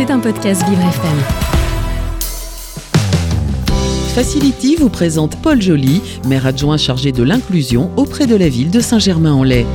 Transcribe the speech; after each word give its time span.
C'est 0.00 0.10
un 0.10 0.18
podcast 0.18 0.66
Vivre 0.66 0.80
FM. 0.80 1.18
Facility 4.14 4.76
vous 4.76 4.88
présente 4.88 5.36
Paul 5.42 5.60
Joly, 5.60 6.00
maire 6.26 6.46
adjoint 6.46 6.78
chargé 6.78 7.12
de 7.12 7.22
l'inclusion 7.22 7.90
auprès 7.98 8.26
de 8.26 8.34
la 8.34 8.48
ville 8.48 8.70
de 8.70 8.80
Saint-Germain-en-Laye. 8.80 9.66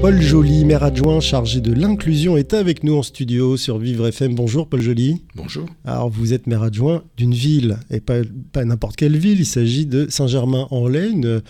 Paul 0.00 0.20
Joly, 0.20 0.64
maire 0.64 0.84
adjoint 0.84 1.20
chargé 1.20 1.60
de 1.60 1.72
l'inclusion, 1.72 2.36
est 2.36 2.54
avec 2.54 2.84
nous 2.84 2.96
en 2.96 3.02
studio 3.02 3.56
sur 3.56 3.78
Vivre 3.78 4.06
FM. 4.06 4.34
Bonjour 4.34 4.68
Paul 4.68 4.80
Joly. 4.80 5.22
Bonjour. 5.34 5.66
Alors 5.84 6.10
vous 6.10 6.32
êtes 6.32 6.46
maire 6.46 6.62
adjoint 6.62 7.02
d'une 7.16 7.34
ville, 7.34 7.78
et 7.90 8.00
pas, 8.00 8.20
pas 8.52 8.64
n'importe 8.64 8.96
quelle 8.96 9.16
ville, 9.16 9.40
il 9.40 9.46
s'agit 9.46 9.86
de 9.86 10.06
Saint-Germain-en-Laye, 10.08 11.12
une, 11.12 11.42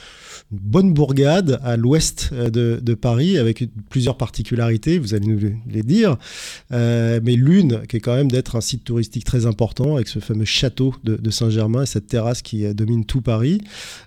bonne 0.51 0.93
bourgade 0.93 1.59
à 1.63 1.77
l'ouest 1.77 2.31
euh, 2.33 2.51
de, 2.51 2.95
Paris, 2.95 3.37
avec 3.39 3.65
plusieurs 3.91 4.17
particularités, 4.17 4.99
vous 4.99 5.15
allez 5.15 5.27
nous 5.27 5.39
les 5.69 5.83
dire, 5.83 6.17
euh, 6.73 7.21
mais 7.23 7.35
l'une 7.35 7.83
qui 7.89 7.97
est 7.97 8.01
quand 8.01 8.15
même 8.15 8.31
d'être 8.31 8.57
un 8.57 8.61
site 8.61 8.85
touristique 8.85 9.25
très 9.25 9.47
important, 9.47 9.97
avec 9.97 10.09
ce 10.09 10.19
fameux 10.19 10.45
château 10.45 10.95
de, 11.05 11.31
Saint-Germain 11.31 11.83
et 11.83 11.87
cette 11.87 12.07
terrasse 12.07 12.41
qui 12.41 12.65
euh, 12.65 12.73
domine 12.73 13.05
tout 13.05 13.21
Paris. 13.21 13.61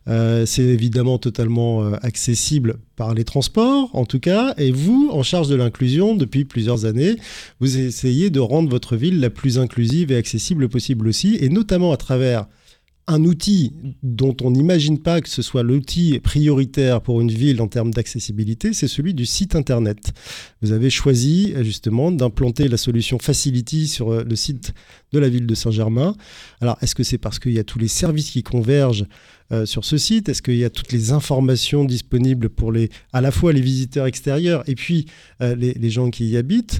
C'est 0.07 0.63
évidemment 0.63 1.17
totalement 1.17 1.93
accessible 1.93 2.77
par 2.99 3.13
les 3.13 3.23
transports, 3.23 3.89
en 3.93 4.03
tout 4.03 4.19
cas, 4.19 4.53
et 4.57 4.71
vous, 4.71 5.09
en 5.13 5.23
charge 5.23 5.47
de 5.47 5.55
l'inclusion 5.55 6.15
depuis 6.15 6.43
plusieurs 6.43 6.83
années, 6.83 7.15
vous 7.61 7.77
essayez 7.77 8.29
de 8.29 8.41
rendre 8.41 8.69
votre 8.69 8.97
ville 8.97 9.21
la 9.21 9.29
plus 9.29 9.57
inclusive 9.57 10.11
et 10.11 10.17
accessible 10.17 10.67
possible 10.67 11.07
aussi, 11.07 11.37
et 11.39 11.47
notamment 11.47 11.93
à 11.93 11.97
travers 11.97 12.45
un 13.09 13.25
outil 13.25 13.73
dont 14.03 14.35
on 14.41 14.51
n'imagine 14.51 14.99
pas 14.99 15.19
que 15.19 15.29
ce 15.29 15.41
soit 15.41 15.63
l'outil 15.63 16.19
prioritaire 16.19 17.01
pour 17.01 17.21
une 17.21 17.31
ville 17.31 17.59
en 17.59 17.67
termes 17.67 17.91
d'accessibilité, 17.91 18.71
c'est 18.71 18.87
celui 18.87 19.15
du 19.15 19.25
site 19.25 19.55
Internet. 19.55 20.13
Vous 20.61 20.71
avez 20.71 20.91
choisi 20.91 21.53
justement 21.61 22.11
d'implanter 22.11 22.67
la 22.67 22.77
solution 22.77 23.17
Facility 23.17 23.87
sur 23.87 24.11
euh, 24.11 24.23
le 24.23 24.35
site 24.35 24.73
de 25.11 25.19
la 25.19 25.27
ville 25.27 25.47
de 25.47 25.55
Saint-Germain. 25.55 26.15
Alors, 26.61 26.77
est-ce 26.81 26.93
que 26.93 27.03
c'est 27.03 27.17
parce 27.17 27.39
qu'il 27.39 27.53
y 27.53 27.59
a 27.59 27.63
tous 27.63 27.79
les 27.79 27.87
services 27.87 28.29
qui 28.29 28.43
convergent 28.43 29.05
euh, 29.51 29.65
sur 29.65 29.85
ce 29.85 29.97
site? 29.97 30.29
Est-ce 30.29 30.43
qu'il 30.43 30.57
y 30.57 30.63
a 30.63 30.69
toutes 30.69 30.91
les 30.91 31.11
informations 31.11 31.85
disponibles 31.85 32.49
pour 32.49 32.71
les, 32.71 32.89
à 33.11 33.21
la 33.21 33.31
fois 33.31 33.53
les 33.53 33.61
visiteurs 33.61 34.05
extérieurs 34.05 34.63
et 34.67 34.75
puis 34.75 35.07
euh, 35.41 35.55
les, 35.55 35.89
gens 35.89 36.11
qui 36.11 36.27
y 36.27 36.37
habitent? 36.37 36.79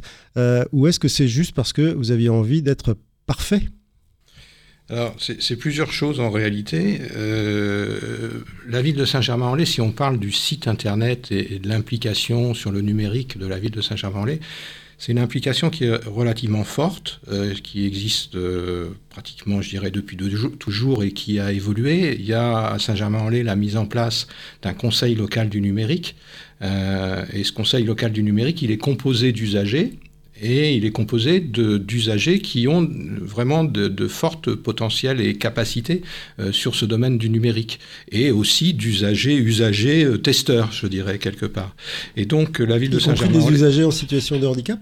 Ou 0.72 0.88
est-ce 0.88 1.00
que 1.00 1.08
c'est 1.08 1.28
juste 1.28 1.54
parce 1.54 1.74
que 1.74 1.82
vous 1.82 2.12
aviez 2.12 2.30
envie 2.30 2.62
d'être 2.62 2.96
parfait? 3.26 3.64
Alors, 4.92 5.16
c'est 5.20 5.56
plusieurs 5.56 5.92
choses 5.92 6.20
en 6.20 6.32
réalité. 6.32 7.00
Euh, 7.16 8.44
la 8.68 8.82
ville 8.82 8.96
de 8.96 9.06
Saint-Germain-en-Laye, 9.06 9.68
si 9.68 9.82
on 9.82 9.92
parle 9.92 10.18
du 10.18 10.32
site 10.32 10.68
internet 10.68 11.32
et, 11.32 11.60
de 11.60 11.70
l'implication 11.70 12.56
sur 12.56 12.72
le 12.72 12.82
numérique 12.82 13.38
de 13.38 13.46
la 13.46 13.60
ville 13.60 13.70
de 13.70 13.82
Saint-Germain-en-Laye, 13.82 14.40
c'est 14.98 15.12
une 15.12 15.20
implication 15.20 15.70
qui 15.70 15.86
est 15.86 16.04
relativement 16.08 16.64
forte, 16.64 17.22
euh, 17.32 17.54
qui 17.54 17.86
existe 17.86 18.34
euh, 18.34 18.90
pratiquement, 19.12 19.62
je 19.62 19.70
dirais, 19.70 19.92
depuis 19.92 20.18
toujours 20.58 21.04
et 21.04 21.12
qui 21.12 21.40
a 21.40 21.52
évolué. 21.52 22.16
Il 22.20 22.26
y 22.26 22.34
a 22.34 22.70
à 22.70 22.80
Saint-Germain-en-Laye 22.80 23.44
la 23.44 23.56
mise 23.56 23.78
en 23.78 23.86
place 23.86 24.28
d'un 24.64 24.74
conseil 24.74 25.14
local 25.14 25.50
du 25.50 25.62
numérique. 25.62 26.16
et 26.62 27.44
ce 27.44 27.52
conseil 27.52 27.84
local 27.84 28.12
du 28.12 28.24
numérique, 28.24 28.64
il 28.64 28.72
est 28.72 28.78
composé 28.78 29.32
d'usagers 29.34 30.00
et 30.42 30.76
il 30.76 30.86
est 30.86 30.92
composé 30.92 31.40
d'usagers 31.40 32.40
qui 32.40 32.68
ont 32.68 32.88
vraiment 33.22 33.64
de, 33.64 34.08
fortes 34.08 34.54
potentiels 34.54 35.22
et 35.22 35.36
capacités 35.36 36.02
euh, 36.40 36.52
sur 36.52 36.76
ce 36.76 36.86
domaine 36.86 37.18
du 37.18 37.30
numérique, 37.30 37.80
et 38.12 38.32
aussi 38.32 38.74
d'usagers, 38.74 39.36
usagers, 39.36 40.04
euh, 40.04 40.18
testeurs, 40.18 40.72
je 40.72 40.88
dirais, 40.88 41.20
quelque 41.20 41.46
part. 41.46 41.76
Et 42.16 42.26
donc, 42.26 42.60
la 42.60 42.78
ville 42.78 42.90
de 42.90 43.00
Saint-Germain... 43.00 43.40
des 43.40 43.54
usagers 43.54 43.84
en 43.84 43.92
situation 43.92 44.40
de 44.40 44.48
handicap? 44.48 44.80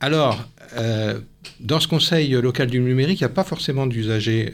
Alors, 0.00 0.46
euh, 0.76 1.18
dans 1.60 1.80
ce 1.80 1.88
conseil 1.88 2.30
local 2.30 2.68
du 2.68 2.80
numérique, 2.80 3.20
il 3.20 3.24
n'y 3.24 3.30
a 3.30 3.34
pas 3.34 3.44
forcément 3.44 3.86
d'usagers 3.86 4.52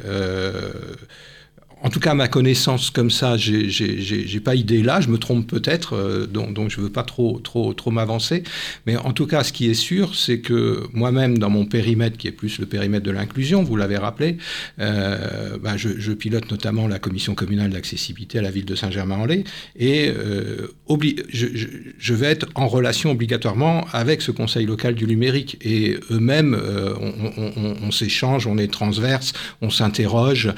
en 1.82 1.88
tout 1.88 2.00
cas, 2.00 2.14
ma 2.14 2.28
connaissance 2.28 2.90
comme 2.90 3.10
ça, 3.10 3.36
j'ai 3.36 4.40
pas 4.40 4.54
idée 4.54 4.82
là. 4.82 5.00
Je 5.00 5.08
me 5.08 5.18
trompe 5.18 5.46
peut-être, 5.46 5.94
euh, 5.94 6.26
donc, 6.26 6.70
je 6.70 6.78
ne 6.78 6.84
veux 6.84 6.90
pas 6.90 7.02
trop, 7.02 7.38
trop, 7.38 7.72
trop 7.72 7.90
m'avancer. 7.90 8.42
Mais 8.86 8.96
en 8.96 9.12
tout 9.12 9.26
cas, 9.26 9.44
ce 9.44 9.52
qui 9.52 9.70
est 9.70 9.74
sûr, 9.74 10.14
c'est 10.14 10.40
que 10.40 10.84
moi-même, 10.92 11.38
dans 11.38 11.50
mon 11.50 11.64
périmètre, 11.64 12.18
qui 12.18 12.28
est 12.28 12.32
plus 12.32 12.58
le 12.58 12.66
périmètre 12.66 13.04
de 13.04 13.10
l'inclusion, 13.10 13.62
vous 13.62 13.76
l'avez 13.76 13.96
rappelé, 13.96 14.36
euh, 14.78 15.56
bah, 15.58 15.76
je, 15.76 16.12
pilote 16.12 16.50
notamment 16.50 16.86
la 16.86 16.98
commission 16.98 17.34
communale 17.34 17.70
d'accessibilité 17.70 18.40
à 18.40 18.42
la 18.42 18.50
ville 18.50 18.66
de 18.66 18.74
Saint-Germain-en-Laye, 18.74 19.44
et 19.76 20.10
euh, 20.10 20.66
je, 21.32 21.46
je, 21.98 22.14
vais 22.14 22.26
être 22.26 22.46
en 22.56 22.68
relation 22.68 23.12
obligatoirement 23.12 23.86
avec 23.92 24.20
ce 24.20 24.32
conseil 24.32 24.66
local 24.66 24.94
du 24.94 25.06
numérique. 25.06 25.56
Et 25.62 25.98
eux-mêmes, 26.10 26.58
on, 27.00 27.90
s'échange, 27.90 28.46
on 28.46 28.58
est 28.58 28.70
transverse, 28.70 29.32
on 29.62 29.70
s'interroge 29.70 30.52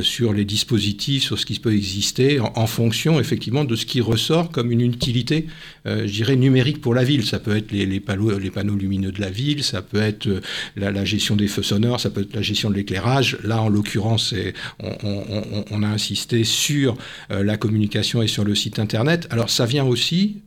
sur 0.00 0.32
les 0.32 0.44
dispositif 0.56 1.22
sur 1.22 1.38
ce 1.38 1.44
qui 1.44 1.58
peut 1.58 1.74
exister 1.74 2.40
en, 2.40 2.66
fonction 2.66 3.20
effectivement 3.20 3.64
de 3.64 3.76
ce 3.76 3.84
qui 3.84 4.00
ressort 4.00 4.50
comme 4.50 4.72
une 4.72 4.80
utilité, 4.80 5.48
euh, 5.84 6.06
je 6.06 6.12
dirais, 6.12 6.36
numérique 6.36 6.80
pour 6.80 6.94
la 6.94 7.04
ville. 7.04 7.26
Ça 7.26 7.38
peut 7.38 7.54
être 7.54 7.72
les, 7.72 8.00
panneaux, 8.00 8.38
les 8.38 8.50
panneaux 8.50 8.74
lumineux 8.74 9.12
de 9.12 9.20
la 9.20 9.28
ville, 9.28 9.62
ça 9.62 9.82
peut 9.82 10.00
être 10.00 10.26
euh, 10.28 10.40
la, 10.76 11.04
gestion 11.04 11.36
des 11.36 11.46
feux 11.46 11.62
sonores, 11.62 12.00
ça 12.00 12.08
peut 12.08 12.22
être 12.22 12.34
la 12.34 12.40
gestion 12.40 12.70
de 12.70 12.74
l'éclairage. 12.74 13.36
Là, 13.44 13.60
en 13.60 13.68
l'occurrence, 13.68 14.34
on, 14.80 15.82
a 15.82 15.88
insisté 15.88 16.42
sur 16.44 16.96
euh, 17.30 17.44
la 17.44 17.58
communication 17.58 18.22
et 18.22 18.26
sur 18.26 18.44
le 18.44 18.54
site 18.54 18.78
Internet. 18.78 19.28
Alors, 19.30 19.50
ça 19.50 19.66
vient 19.66 19.84
aussi 19.84 20.40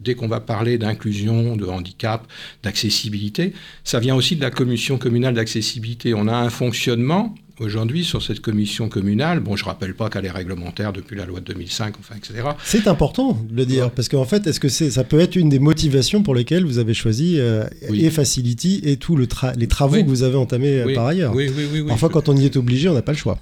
dès 0.00 0.14
qu'on 0.14 0.26
va 0.26 0.40
parler 0.40 0.78
d'inclusion, 0.78 1.54
de 1.54 1.66
handicap, 1.66 2.26
d'accessibilité, 2.62 3.52
ça 3.84 4.00
vient 4.00 4.14
aussi 4.14 4.36
de 4.36 4.40
la 4.40 4.50
commission 4.50 4.96
communale 4.96 5.34
d'accessibilité. 5.34 6.14
On 6.14 6.28
a 6.28 6.34
un 6.34 6.48
fonctionnement 6.48 7.34
aujourd'hui 7.60 8.04
sur 8.04 8.22
cette 8.22 8.40
commission 8.40 8.88
communale. 8.88 9.40
Bon, 9.40 9.56
je 9.56 9.64
ne 9.64 9.68
rappelle 9.68 9.94
pas 9.94 10.08
qu'elle 10.10 10.24
est 10.24 10.30
réglementaire 10.30 10.92
depuis 10.92 11.16
la 11.16 11.26
loi 11.26 11.40
de 11.40 11.46
2005, 11.46 11.94
enfin, 11.98 12.14
etc. 12.16 12.48
C'est 12.64 12.86
important 12.86 13.38
de 13.48 13.56
le 13.56 13.66
dire, 13.66 13.90
parce 13.90 14.08
qu'en 14.08 14.24
fait, 14.24 14.46
est-ce 14.46 14.60
que 14.60 14.68
c'est, 14.68 14.90
ça 14.90 15.04
peut 15.04 15.20
être 15.20 15.36
une 15.36 15.48
des 15.48 15.58
motivations 15.58 16.22
pour 16.22 16.34
lesquelles 16.34 16.64
vous 16.64 16.78
avez 16.78 16.94
choisi 16.94 17.38
euh, 17.38 17.64
et 17.92 18.10
Facility 18.10 18.80
et 18.84 18.96
tous 18.96 19.16
le 19.16 19.28
les 19.56 19.68
travaux 19.68 19.96
que 19.96 20.08
vous 20.08 20.22
avez 20.22 20.36
entamés 20.36 20.80
euh, 20.80 20.94
par 20.94 21.06
ailleurs? 21.06 21.34
Oui, 21.34 21.50
oui, 21.54 21.66
oui. 21.72 21.82
Parfois, 21.86 22.08
quand 22.08 22.28
on 22.28 22.36
y 22.36 22.44
est 22.44 22.56
obligé, 22.56 22.88
on 22.88 22.94
n'a 22.94 23.02
pas 23.02 23.12
le 23.12 23.18
choix. 23.18 23.38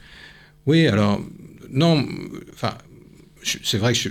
Oui, 0.67 0.87
alors, 0.87 1.21
non, 1.71 2.05
enfin, 2.53 2.75
c'est 3.43 3.79
vrai 3.79 3.93
que 3.93 3.99
je, 3.99 4.09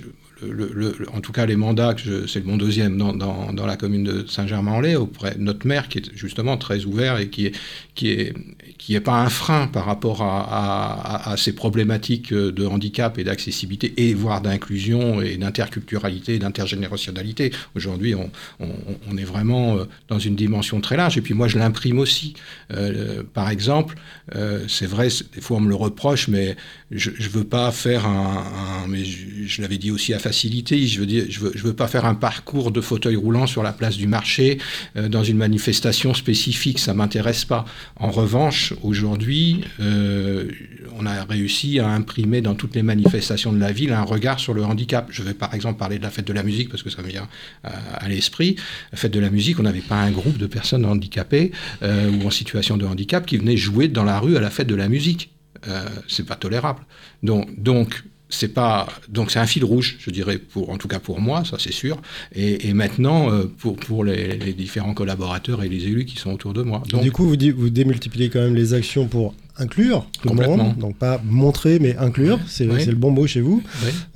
en 1.13 1.21
tout 1.21 1.31
cas 1.31 1.45
les 1.45 1.55
mandats, 1.55 1.95
c'est 2.27 2.45
mon 2.45 2.57
deuxième 2.57 2.97
dans, 2.97 3.65
la 3.65 3.77
commune 3.77 4.03
de 4.03 4.25
Saint-Germain-en-Laye, 4.27 4.95
auprès 4.95 5.35
de 5.35 5.41
notre 5.41 5.65
maire 5.65 5.87
qui 5.87 5.99
est 5.99 6.15
justement 6.15 6.57
très 6.57 6.85
ouvert 6.85 7.17
et 7.19 7.29
qui 7.29 7.47
est, 7.47 7.55
qui 7.95 8.09
est, 8.09 8.33
qui 8.77 8.93
n'est 8.93 8.99
pas 8.99 9.21
un 9.21 9.29
frein 9.29 9.67
par 9.67 9.85
rapport 9.85 10.21
à, 10.21 11.35
ces 11.37 11.53
problématiques 11.53 12.33
de 12.33 12.65
handicap 12.65 13.17
et 13.17 13.23
d'accessibilité, 13.23 13.93
et 13.97 14.13
voire 14.13 14.41
d'inclusion 14.41 15.21
et 15.21 15.37
d'interculturalité 15.37 16.39
d'intergénérationnalité. 16.39 17.51
Aujourd'hui, 17.75 18.15
on, 18.15 18.29
on, 18.59 19.17
est 19.17 19.23
vraiment 19.23 19.77
euh, 19.77 19.85
dans 20.07 20.19
une 20.19 20.35
dimension 20.35 20.81
très 20.81 20.97
large. 20.97 21.17
Et 21.17 21.21
puis 21.21 21.33
moi, 21.33 21.47
je 21.47 21.57
l'imprime 21.57 21.99
aussi. 21.99 22.33
Euh, 22.73 23.23
par 23.33 23.49
exemple, 23.49 23.95
euh, 24.35 24.65
c'est 24.67 24.85
vrai, 24.85 25.09
des 25.33 25.41
fois 25.41 25.57
on 25.57 25.61
me 25.61 25.69
le 25.69 25.75
reproche, 25.75 26.27
mais 26.27 26.55
je 26.91 27.11
ne 27.11 27.29
veux 27.29 27.43
pas 27.43 27.71
faire 27.71 28.05
un... 28.05 28.85
mais 28.87 29.03
je, 29.03 29.61
l'avais 29.61 29.77
dit 29.77 29.91
aussi 29.91 30.13
à 30.13 30.19
Je 30.35 30.99
veux 30.99 31.05
dire, 31.05 31.25
je 31.29 31.39
veux, 31.39 31.73
pas 31.73 31.87
faire 31.87 32.05
un 32.05 32.15
parcours 32.15 32.71
de 32.71 32.81
fauteuil 32.81 33.15
roulant 33.15 33.47
sur 33.47 33.63
la 33.63 33.73
place 33.73 33.97
du 33.97 34.07
marché 34.07 34.59
dans 34.95 35.23
une 35.23 35.37
manifestation 35.37 36.13
spécifique, 36.13 36.79
ça 36.79 36.93
m'intéresse 36.93 37.45
pas. 37.45 37.65
En 37.97 38.11
revanche, 38.11 38.73
aujourd'hui, 38.83 39.63
euh, 39.79 40.49
on 40.97 41.05
a 41.05 41.23
réussi 41.23 41.79
à 41.79 41.87
imprimer 41.87 42.41
dans 42.41 42.55
toutes 42.55 42.75
les 42.75 42.83
manifestations 42.83 43.51
de 43.53 43.59
la 43.59 43.71
ville 43.71 43.93
un 43.93 44.03
regard 44.03 44.39
sur 44.39 44.53
le 44.53 44.63
handicap. 44.63 45.07
Je 45.09 45.23
vais 45.23 45.33
par 45.33 45.53
exemple 45.53 45.79
parler 45.79 45.97
de 45.97 46.03
la 46.03 46.09
fête 46.09 46.27
de 46.27 46.33
la 46.33 46.43
musique 46.43 46.69
parce 46.69 46.83
que 46.83 46.89
ça 46.89 47.01
me 47.01 47.07
vient 47.07 47.27
euh, 47.65 47.69
à, 47.93 48.07
l'esprit. 48.07 48.55
La 48.91 48.97
fête 48.97 49.11
de 49.11 49.19
la 49.19 49.29
musique, 49.29 49.59
on 49.59 49.63
n'avait 49.63 49.81
pas 49.81 50.01
un 50.01 50.11
groupe 50.11 50.37
de 50.37 50.47
personnes 50.47 50.85
handicapées 50.85 51.51
euh, 51.83 52.11
ou 52.11 52.27
en 52.27 52.31
situation 52.31 52.77
de 52.77 52.85
handicap 52.85 53.25
qui 53.25 53.37
venaient 53.37 53.57
jouer 53.57 53.87
dans 53.87 54.03
la 54.03 54.19
rue 54.19 54.37
à 54.37 54.41
la 54.41 54.49
fête 54.49 54.67
de 54.67 54.75
la 54.75 54.89
musique. 54.89 55.31
c'est 56.07 56.25
pas 56.25 56.35
tolérable. 56.35 56.81
Donc, 57.23 57.59
donc 57.59 58.03
c'est 58.29 58.53
pas 58.53 58.87
donc 59.09 59.31
c'est 59.31 59.39
un 59.39 59.45
fil 59.45 59.63
rouge, 59.63 59.97
je 59.99 60.09
dirais, 60.09 60.37
pour 60.37 60.69
en 60.69 60.77
tout 60.77 60.87
cas 60.87 60.99
pour 60.99 61.21
moi, 61.21 61.43
ça 61.45 61.57
c'est 61.59 61.73
sûr. 61.73 62.01
Et, 62.33 62.73
maintenant 62.73 63.31
euh, 63.31 63.45
pour 63.57 63.75
pour 63.75 64.03
les, 64.03 64.53
différents 64.53 64.93
collaborateurs 64.93 65.63
et 65.63 65.69
les 65.69 65.85
élus 65.85 66.05
qui 66.05 66.17
sont 66.17 66.31
autour 66.31 66.53
de 66.53 66.61
moi. 66.61 66.83
Donc, 66.89 67.03
du 67.03 67.11
coup, 67.11 67.25
vous, 67.25 67.37
vous 67.55 67.69
démultipliez 67.69 68.29
quand 68.29 68.41
même 68.41 68.55
les 68.55 68.73
actions 68.73 69.07
pour 69.07 69.33
inclure 69.57 70.05
le 70.23 70.33
monde, 70.33 70.75
donc 70.77 70.97
pas 70.97 71.21
montrer 71.23 71.79
mais 71.79 71.95
inclure, 71.97 72.39
c'est 72.47 72.65
le 72.65 72.95
bon 72.95 73.11
mot 73.11 73.27
chez 73.27 73.41
vous. 73.41 73.63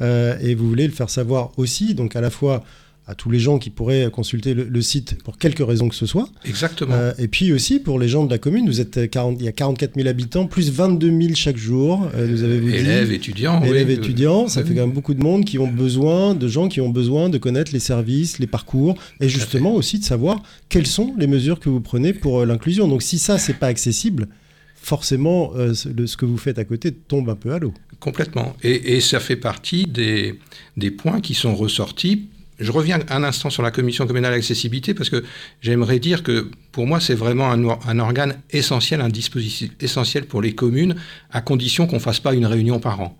Euh, 0.01 0.37
et 0.41 0.55
vous 0.55 0.67
voulez 0.67 0.87
le 0.87 0.93
faire 0.93 1.09
savoir 1.09 1.51
aussi, 1.57 1.93
donc 1.93 2.15
à 2.15 2.21
la 2.21 2.29
fois 2.29 2.63
à 3.09 3.15
tous 3.15 3.31
les 3.31 3.39
gens 3.39 3.57
qui 3.57 3.71
pourraient 3.71 4.07
consulter 4.11 4.53
le, 4.53 4.81
site 4.83 5.17
pour 5.23 5.39
quelque 5.39 5.63
raison 5.63 5.89
que 5.89 5.95
ce 5.95 6.05
soit. 6.05 6.29
Exactement. 6.45 6.93
Euh, 6.93 7.11
et 7.17 7.27
puis 7.27 7.51
aussi 7.51 7.79
pour 7.79 7.97
les 7.97 8.07
gens 8.07 8.23
de 8.23 8.29
la 8.29 8.37
commune, 8.37 8.67
vous 8.67 8.81
êtes 8.81 9.09
40, 9.09 9.37
il 9.39 9.45
y 9.45 9.47
a 9.47 9.51
44 9.51 9.95
000 9.95 10.07
habitants, 10.07 10.45
plus 10.45 10.71
22 10.71 11.19
000 11.21 11.33
chaque 11.33 11.57
jour. 11.57 12.07
Euh, 12.13 12.27
vous 12.29 12.43
avez 12.43 12.59
vous 12.59 12.69
élèves, 12.69 13.11
étudiants. 13.11 13.63
Élèves, 13.63 13.89
étudiants, 13.89 14.47
ça 14.47 14.63
fait 14.63 14.75
quand 14.75 14.81
même 14.81 14.91
beaucoup 14.91 15.15
de 15.15 15.23
monde 15.23 15.43
qui 15.43 15.57
ont 15.57 15.67
besoin, 15.67 16.35
de 16.35 16.47
gens 16.47 16.67
qui 16.67 16.81
ont 16.81 16.89
besoin 16.89 17.29
de 17.29 17.39
connaître 17.39 17.73
les 17.73 17.79
services, 17.79 18.37
les 18.37 18.45
parcours, 18.45 18.95
et 19.19 19.27
justement 19.27 19.73
aussi 19.73 19.97
de 19.97 20.03
savoir 20.03 20.43
quelles 20.69 20.87
sont 20.87 21.15
les 21.17 21.27
mesures 21.27 21.59
que 21.59 21.69
vous 21.69 21.81
prenez 21.81 22.13
pour 22.13 22.45
l'inclusion. 22.45 22.87
Donc 22.87 23.01
si 23.01 23.17
ça, 23.17 23.39
c'est 23.39 23.55
pas 23.55 23.67
accessible, 23.67 24.27
forcément, 24.75 25.53
ce 25.73 26.15
que 26.15 26.25
vous 26.25 26.37
faites 26.37 26.59
à 26.59 26.63
côté 26.63 26.91
tombe 26.91 27.27
un 27.31 27.35
peu 27.35 27.53
à 27.53 27.59
l'eau. 27.59 27.73
Complètement. 27.99 28.55
Et, 28.61 29.01
ça 29.01 29.19
fait 29.19 29.35
partie 29.35 29.85
des, 29.87 30.35
des 30.77 30.91
points 30.91 31.21
qui 31.21 31.33
sont 31.33 31.55
ressortis 31.55 32.27
je 32.59 32.71
reviens 32.71 32.99
un 33.09 33.23
instant 33.23 33.49
sur 33.49 33.63
la 33.63 33.71
commission 33.71 34.05
communale 34.05 34.33
d'accessibilité 34.33 34.93
parce 34.93 35.09
que 35.09 35.23
j'aimerais 35.61 35.99
dire 35.99 36.23
que 36.23 36.49
pour 36.71 36.87
moi 36.87 36.99
c'est 36.99 37.15
vraiment 37.15 37.51
un, 37.51 37.99
organe 37.99 38.41
essentiel, 38.51 39.01
un 39.01 39.09
dispositif 39.09 39.71
essentiel 39.79 40.25
pour 40.25 40.41
les 40.41 40.53
communes, 40.53 40.95
à 41.31 41.41
condition 41.41 41.87
qu'on 41.87 41.99
fasse 41.99 42.19
pas 42.19 42.33
une 42.33 42.45
réunion 42.45 42.79
par 42.79 42.99
an. 43.01 43.17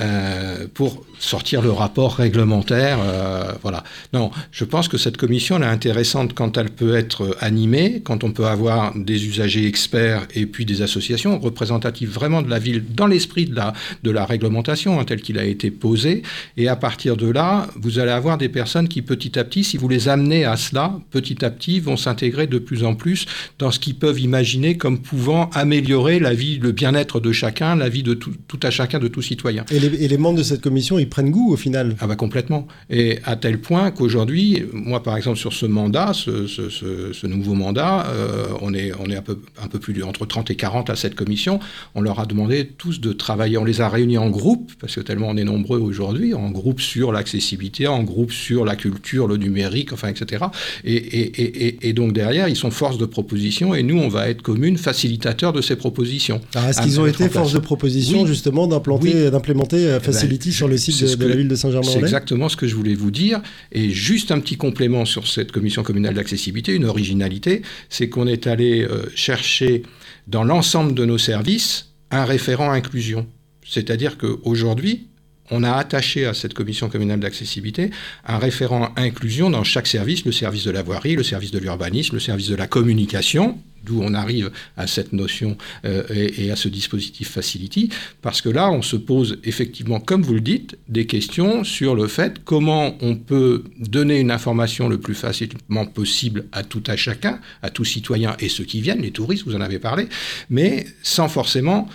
Euh, 0.00 0.66
pour 0.72 1.04
sortir 1.18 1.60
le 1.60 1.70
rapport 1.70 2.16
réglementaire. 2.16 2.98
Euh, 3.02 3.52
voilà. 3.62 3.84
Non, 4.14 4.30
je 4.50 4.64
pense 4.64 4.88
que 4.88 4.96
cette 4.96 5.16
commission 5.16 5.56
elle 5.56 5.64
est 5.64 5.66
intéressante 5.66 6.32
quand 6.34 6.56
elle 6.56 6.70
peut 6.70 6.96
être 6.96 7.36
animée, 7.40 8.00
quand 8.02 8.24
on 8.24 8.32
peut 8.32 8.46
avoir 8.46 8.96
des 8.96 9.26
usagers 9.26 9.66
experts 9.66 10.26
et 10.34 10.46
puis 10.46 10.64
des 10.64 10.82
associations 10.82 11.38
représentatives 11.38 12.10
vraiment 12.10 12.42
de 12.42 12.48
la 12.48 12.58
ville 12.58 12.82
dans 12.94 13.06
l'esprit 13.06 13.44
de 13.44 13.54
la, 13.54 13.74
de 14.02 14.10
la 14.10 14.24
réglementation 14.24 14.98
hein, 14.98 15.04
tel 15.04 15.20
qu'il 15.20 15.38
a 15.38 15.44
été 15.44 15.70
posé. 15.70 16.22
Et 16.56 16.68
à 16.68 16.74
partir 16.76 17.16
de 17.16 17.28
là, 17.28 17.68
vous 17.76 17.98
allez 17.98 18.10
avoir 18.10 18.38
des 18.38 18.48
personnes 18.48 18.88
qui 18.88 19.02
petit 19.02 19.38
à 19.38 19.44
petit, 19.44 19.62
si 19.62 19.76
vous 19.76 19.88
les 19.88 20.08
amenez 20.08 20.44
à 20.44 20.56
cela, 20.56 20.94
petit 21.10 21.44
à 21.44 21.50
petit 21.50 21.80
vont 21.80 21.98
s'intégrer 21.98 22.46
de 22.46 22.58
plus 22.58 22.82
en 22.84 22.94
plus 22.94 23.26
dans 23.58 23.70
ce 23.70 23.78
qu'ils 23.78 23.96
peuvent 23.96 24.20
imaginer 24.20 24.76
comme 24.76 25.00
pouvant 25.00 25.50
améliorer 25.50 26.18
la 26.18 26.32
vie, 26.32 26.58
le 26.58 26.72
bien-être 26.72 27.20
de 27.20 27.30
chacun, 27.30 27.76
la 27.76 27.90
vie 27.90 28.02
de 28.02 28.14
tout, 28.14 28.32
tout 28.48 28.60
à 28.62 28.70
chacun, 28.70 28.98
de 28.98 29.08
tout 29.08 29.22
citoyen 29.22 29.64
et 29.72 30.08
les 30.08 30.18
membres 30.18 30.38
de 30.38 30.42
cette 30.42 30.60
commission, 30.60 30.98
ils 30.98 31.08
prennent 31.08 31.30
goût 31.30 31.52
au 31.52 31.56
final 31.56 31.96
Ah 32.00 32.06
bah 32.06 32.16
complètement. 32.16 32.66
Et 32.90 33.18
à 33.24 33.36
tel 33.36 33.60
point 33.60 33.90
qu'aujourd'hui, 33.90 34.64
moi 34.72 35.02
par 35.02 35.16
exemple 35.16 35.38
sur 35.38 35.52
ce 35.52 35.66
mandat, 35.66 36.12
ce, 36.12 37.26
nouveau 37.26 37.54
mandat, 37.54 38.06
euh, 38.08 38.46
on 38.60 38.74
est, 38.74 38.92
on 39.00 39.10
est 39.10 39.16
un, 39.16 39.22
peu, 39.22 39.38
un 39.62 39.68
peu 39.68 39.78
plus 39.78 40.02
entre 40.02 40.26
30 40.26 40.50
et 40.50 40.56
40 40.56 40.90
à 40.90 40.96
cette 40.96 41.14
commission. 41.14 41.60
On 41.94 42.00
leur 42.00 42.20
a 42.20 42.26
demandé 42.26 42.66
tous 42.66 43.00
de 43.00 43.12
travailler, 43.12 43.56
on 43.58 43.64
les 43.64 43.80
a 43.80 43.88
réunis 43.88 44.18
en 44.18 44.30
groupe, 44.30 44.72
parce 44.80 44.94
que 44.94 45.00
tellement 45.00 45.28
on 45.28 45.36
est 45.36 45.44
nombreux 45.44 45.78
aujourd'hui, 45.78 46.34
en 46.34 46.50
groupe 46.50 46.80
sur 46.80 47.12
l'accessibilité, 47.12 47.86
en 47.86 48.02
groupe 48.02 48.32
sur 48.32 48.64
la 48.64 48.76
culture, 48.76 49.26
le 49.26 49.36
numérique, 49.36 49.92
enfin 49.92 50.08
etc. 50.08 50.44
Et, 50.84 50.96
et, 50.96 51.88
et, 51.88 51.92
donc 51.92 52.12
derrière, 52.12 52.48
ils 52.48 52.56
sont 52.56 52.70
force 52.70 52.98
de 52.98 53.06
proposition 53.06 53.74
et 53.74 53.82
nous, 53.82 53.98
on 53.98 54.08
va 54.08 54.28
être 54.28 54.42
commune 54.42 54.76
facilitateur 54.76 55.52
de 55.52 55.60
ces 55.60 55.76
propositions. 55.76 56.40
Est-ce 56.54 56.82
qu'ils 56.82 57.00
ont 57.00 57.06
été 57.06 57.28
force 57.28 57.52
de 57.52 57.58
proposition 57.58 58.26
justement 58.26 58.66
d'implanter, 58.66 59.30
d'implémenter 59.30 59.61
euh, 59.72 59.96
eh 59.96 59.98
ben, 59.98 60.00
Facility 60.00 60.52
sur 60.52 60.68
le 60.68 60.76
site 60.76 61.16
de, 61.16 61.26
la 61.26 61.36
ville 61.36 61.48
de 61.48 61.54
Saint-Germain-en-Laye 61.54 62.00
C'est 62.00 62.04
exactement 62.04 62.48
ce 62.48 62.56
que 62.56 62.66
je 62.66 62.74
voulais 62.74 62.94
vous 62.94 63.10
dire. 63.10 63.40
Et 63.72 63.90
juste 63.90 64.30
un 64.30 64.40
petit 64.40 64.56
complément 64.56 65.04
sur 65.04 65.26
cette 65.26 65.52
commission 65.52 65.82
communale 65.82 66.14
d'accessibilité, 66.14 66.74
une 66.74 66.84
originalité, 66.84 67.62
c'est 67.88 68.08
qu'on 68.08 68.26
est 68.26 68.46
allé 68.46 68.82
euh, 68.82 69.04
chercher 69.14 69.82
dans 70.26 70.44
l'ensemble 70.44 70.94
de 70.94 71.04
nos 71.04 71.18
services 71.18 71.92
un 72.10 72.24
référent 72.24 72.70
inclusion. 72.70 73.26
C'est-à-dire 73.64 74.18
qu'aujourd'hui, 74.18 75.08
on 75.52 75.62
a 75.62 75.72
attaché 75.72 76.26
à 76.26 76.34
cette 76.34 76.54
commission 76.54 76.88
communale 76.88 77.20
d'accessibilité 77.20 77.90
un 78.26 78.38
référent 78.38 78.88
inclusion 78.96 79.50
dans 79.50 79.64
chaque 79.64 79.86
service, 79.86 80.24
le 80.24 80.32
service 80.32 80.64
de 80.64 80.70
la 80.70 80.82
voirie, 80.82 81.14
le 81.14 81.22
service 81.22 81.50
de 81.50 81.58
l'urbanisme, 81.58 82.14
le 82.14 82.20
service 82.20 82.48
de 82.48 82.56
la 82.56 82.66
communication, 82.66 83.58
d'où 83.84 84.00
on 84.02 84.14
arrive 84.14 84.50
à 84.76 84.86
cette 84.86 85.12
notion 85.12 85.56
euh, 85.84 86.04
et, 86.10 86.50
à 86.50 86.56
ce 86.56 86.68
dispositif 86.68 87.30
Facility, 87.30 87.90
parce 88.22 88.40
que 88.40 88.48
là, 88.48 88.70
on 88.70 88.82
se 88.82 88.96
pose 88.96 89.38
effectivement, 89.44 90.00
comme 90.00 90.22
vous 90.22 90.34
le 90.34 90.40
dites, 90.40 90.78
des 90.88 91.06
questions 91.06 91.64
sur 91.64 91.94
le 91.94 92.06
fait 92.06 92.42
comment 92.44 92.96
on 93.00 93.16
peut 93.16 93.64
donner 93.78 94.20
une 94.20 94.30
information 94.30 94.88
le 94.88 94.98
plus 94.98 95.14
facilement 95.14 95.86
possible 95.86 96.46
à 96.52 96.62
tout 96.62 96.82
à 96.86 96.96
chacun, 96.96 97.40
à 97.62 97.70
tout 97.70 97.84
citoyen 97.84 98.36
et 98.38 98.48
ceux 98.48 98.64
qui 98.64 98.80
viennent, 98.80 99.02
les 99.02 99.10
touristes, 99.10 99.44
vous 99.44 99.54
en 99.54 99.60
avez 99.60 99.78
parlé, 99.78 100.08
mais 100.48 100.86
sans 101.02 101.28
forcément, 101.28 101.88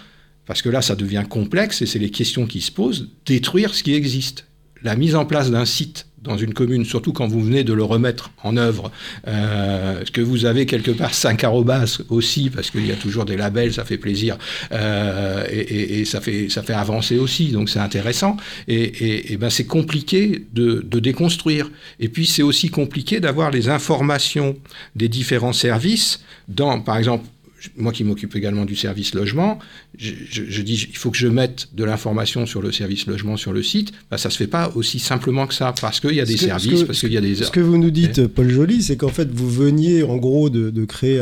parce 0.48 0.62
que 0.62 0.70
là, 0.70 0.82
ça 0.82 0.96
devient 0.96 1.26
complexe 1.30 1.82
et 1.82 1.86
c'est 1.86 2.00
les 2.00 2.10
questions 2.10 2.48
qui 2.48 2.62
se 2.62 2.72
posent, 2.72 3.10
détruire 3.26 3.76
ce 3.76 3.84
qui 3.84 3.94
existe. 3.94 4.46
La 4.82 4.96
mise 4.96 5.16
en 5.16 5.26
place 5.26 5.52
d'un 5.52 5.66
site 5.66 6.08
dans 6.28 6.38
une 6.38 6.54
commune, 6.54 6.84
surtout 6.86 7.14
quand 7.14 7.28
vous 7.28 7.42
venez 7.42 7.64
de 7.64 7.74
le 7.74 7.84
remettre 7.84 8.32
en 8.44 8.58
œuvre, 8.58 8.92
euh, 9.28 10.04
que 10.14 10.22
vous 10.22 10.46
avez 10.46 10.66
quelque 10.66 10.92
part 10.92 11.14
5 11.14 11.44
arrobas 11.44 12.02
aussi, 12.10 12.50
parce 12.50 12.70
qu'il 12.70 12.86
y 12.86 12.92
a 12.92 12.96
toujours 12.96 13.26
des 13.26 13.38
labels, 13.38 13.74
ça 13.74 13.86
fait 13.86 13.98
plaisir, 13.98 14.38
euh, 14.72 15.46
et, 15.50 16.06
ça, 16.06 16.22
fait, 16.22 16.50
ça 16.50 16.64
fait 16.64 16.74
avancer 16.74 17.18
aussi, 17.18 17.50
donc 17.52 17.70
c'est 17.70 17.80
intéressant. 17.80 18.38
Et, 18.68 19.34
et 19.34 19.38
ben 19.38 19.50
c'est 19.50 19.66
compliqué 19.66 20.46
de, 20.54 20.86
de, 20.86 21.00
déconstruire. 21.00 21.70
Et 22.00 22.10
puis 22.10 22.26
c'est 22.26 22.44
aussi 22.44 22.70
compliqué 22.70 23.20
d'avoir 23.20 23.52
les 23.52 23.70
informations 23.70 24.56
des 24.96 25.10
différents 25.10 25.54
services 25.54 26.22
dans, 26.48 26.82
par 26.82 26.98
exemple, 26.98 27.26
moi 27.76 27.92
qui 27.92 28.04
m'occupe 28.04 28.36
également 28.36 28.66
du 28.66 28.76
service 28.76 29.14
logement, 29.14 29.60
je, 29.98 30.62
dis 30.62 30.88
il 30.90 30.98
faut 30.98 31.12
que 31.12 31.18
je 31.18 31.28
mette 31.28 31.70
de 31.74 31.84
l'information 31.84 32.46
sur 32.46 32.62
le 32.62 32.72
service 32.72 33.08
logement 33.08 33.38
sur 33.38 33.54
le 33.54 33.64
site. 33.64 33.94
Bah, 34.12 34.18
ça 34.18 34.30
se 34.30 34.38
fait 34.38 34.48
pas 34.48 34.72
aussi 34.76 35.00
simplement 35.00 35.48
que 35.48 35.54
ça 35.54 35.74
parce 35.80 36.00
qu'il 36.00 36.14
y 36.14 36.22
a 36.22 36.26
des 36.26 36.38
services, 36.38 36.84
parce 36.84 37.00
qu'il 37.00 37.14
y 37.14 37.18
a 37.18 37.22
des. 37.22 37.36
Ce 37.36 37.52
que 37.52 37.60
vous 37.60 37.78
nous 37.78 37.92
dites, 37.92 38.28
Paul 38.28 38.50
Joly, 38.50 38.84
c'est 38.84 38.98
qu'en 38.98 39.10
fait 39.10 39.30
vous 39.32 39.50
veniez 39.50 40.04
en 40.04 40.18
gros 40.18 40.50
de, 40.50 40.86
créer 40.86 41.20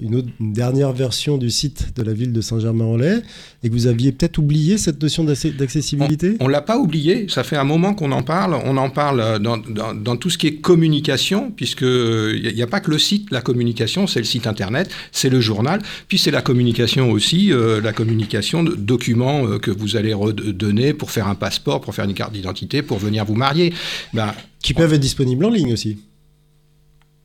une, 0.00 0.14
autre, 0.14 0.28
dernière 0.40 0.92
version 0.92 1.38
du 1.38 1.50
site 1.50 1.96
de 1.96 2.02
la 2.02 2.12
ville 2.12 2.32
de 2.32 2.40
Saint-Germain-en-Laye 2.40 3.22
et 3.62 3.68
que 3.68 3.74
vous 3.74 3.86
aviez 3.86 4.12
peut-être 4.12 4.38
oublié 4.38 4.78
cette 4.78 5.02
notion 5.02 5.24
d'accessibilité? 5.24 6.36
On, 6.40 6.46
ne 6.46 6.52
l'a 6.52 6.62
pas 6.62 6.78
oublié. 6.78 7.26
Ça 7.28 7.42
fait 7.42 7.56
un 7.56 7.64
moment 7.64 7.94
qu'on 7.94 8.12
en 8.12 8.22
parle. 8.22 8.54
On 8.64 8.76
en 8.76 8.90
parle 8.90 9.40
dans, 9.40 9.56
dans, 9.56 10.16
tout 10.16 10.30
ce 10.30 10.38
qui 10.38 10.46
est 10.46 10.54
communication, 10.56 11.50
puisque 11.50 11.82
il 11.82 12.52
n'y 12.54 12.62
a, 12.62 12.66
pas 12.66 12.80
que 12.80 12.90
le 12.90 12.98
site, 12.98 13.30
la 13.30 13.40
communication, 13.40 14.06
c'est 14.06 14.20
le 14.20 14.24
site 14.24 14.46
internet, 14.46 14.90
c'est 15.12 15.30
le 15.30 15.40
journal, 15.40 15.77
puis 16.08 16.18
c'est 16.18 16.30
la 16.30 16.42
communication 16.42 17.10
aussi, 17.10 17.52
euh, 17.52 17.80
la 17.80 17.92
communication 17.92 18.62
de 18.62 18.74
documents 18.74 19.46
euh, 19.46 19.58
que 19.58 19.70
vous 19.70 19.96
allez 19.96 20.14
redonner 20.14 20.92
pour 20.92 21.10
faire 21.10 21.28
un 21.28 21.34
passeport, 21.34 21.80
pour 21.80 21.94
faire 21.94 22.04
une 22.04 22.14
carte 22.14 22.32
d'identité, 22.32 22.82
pour 22.82 22.98
venir 22.98 23.24
vous 23.24 23.34
marier. 23.34 23.72
Ben, 24.12 24.34
qui 24.62 24.74
peuvent 24.74 24.92
être 24.92 25.00
disponibles 25.00 25.44
en 25.44 25.50
ligne 25.50 25.72
aussi. 25.72 25.98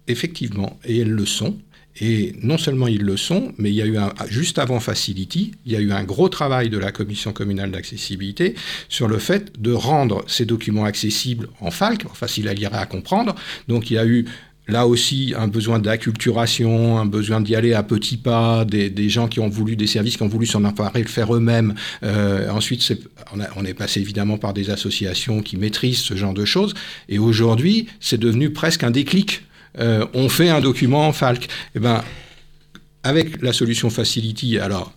Effectivement, 0.08 0.80
et 0.86 1.00
elles 1.00 1.12
le 1.12 1.26
sont. 1.26 1.58
Et 2.02 2.34
non 2.42 2.58
seulement 2.58 2.88
ils 2.88 3.04
le 3.04 3.18
sont, 3.18 3.54
mais 3.58 3.70
il 3.70 3.76
y 3.76 3.82
a 3.82 3.86
eu 3.86 3.98
un, 3.98 4.12
juste 4.28 4.58
avant 4.58 4.80
Facility, 4.80 5.52
il 5.66 5.72
y 5.72 5.76
a 5.76 5.80
eu 5.80 5.92
un 5.92 6.04
gros 6.04 6.28
travail 6.28 6.70
de 6.70 6.80
la 6.80 6.92
commission 6.92 7.34
communale 7.34 7.70
d'accessibilité 7.70 8.56
sur 8.90 9.08
le 9.08 9.20
fait 9.20 9.62
de 9.62 9.72
rendre 9.72 10.24
ces 10.28 10.46
documents 10.46 10.86
accessibles 10.86 11.50
en 11.60 11.70
FALC, 11.70 12.06
facile 12.14 12.48
à 12.48 12.54
lire 12.56 12.74
et 12.74 12.78
à 12.78 12.88
comprendre. 12.88 13.36
Donc 13.68 13.92
il 13.92 13.94
y 13.94 13.98
a 14.00 14.08
eu 14.08 14.26
là 14.68 14.88
aussi 14.88 15.33
un 15.38 15.48
besoin 15.48 15.80
d'acculturation, 15.80 16.98
un 17.00 17.06
besoin 17.06 17.42
d'y 17.42 17.56
aller 17.56 17.74
à 17.74 17.83
petits 17.83 18.18
pas, 18.18 18.66
des, 18.66 19.09
gens 19.09 19.28
qui 19.28 19.40
ont 19.40 19.49
voulu, 19.49 19.76
des 19.76 19.88
services 19.88 20.18
qui 20.18 20.23
ont 20.23 20.28
voulu 20.28 20.45
s'en 20.45 20.64
emparer, 20.64 21.02
le 21.02 21.07
faire 21.07 21.33
eux-mêmes. 21.35 21.73
Euh, 22.04 22.49
ensuite, 22.49 22.94
on, 23.56 23.66
est 23.66 23.73
passé 23.73 23.99
évidemment 23.99 24.38
par 24.38 24.54
des 24.54 24.69
associations 24.69 25.42
qui 25.42 25.57
maîtrisent 25.57 25.99
ce 25.99 26.16
genre 26.16 26.33
de 26.33 26.45
choses. 26.45 26.73
Et 27.09 27.19
aujourd'hui, 27.19 27.88
c'est 27.99 28.19
devenu 28.19 28.52
presque 28.52 28.83
un 28.83 28.92
déclic. 28.92 29.44
Euh, 29.80 30.06
on 30.14 30.30
fait 30.30 30.49
un 30.49 30.61
document 30.61 31.07
en 31.07 31.14
FALC. 31.14 31.47
Eh 31.76 31.80
ben, 31.80 32.04
avec 33.04 33.42
la 33.42 33.52
solution 33.52 33.90
Facility, 33.90 34.59
alors 34.59 34.94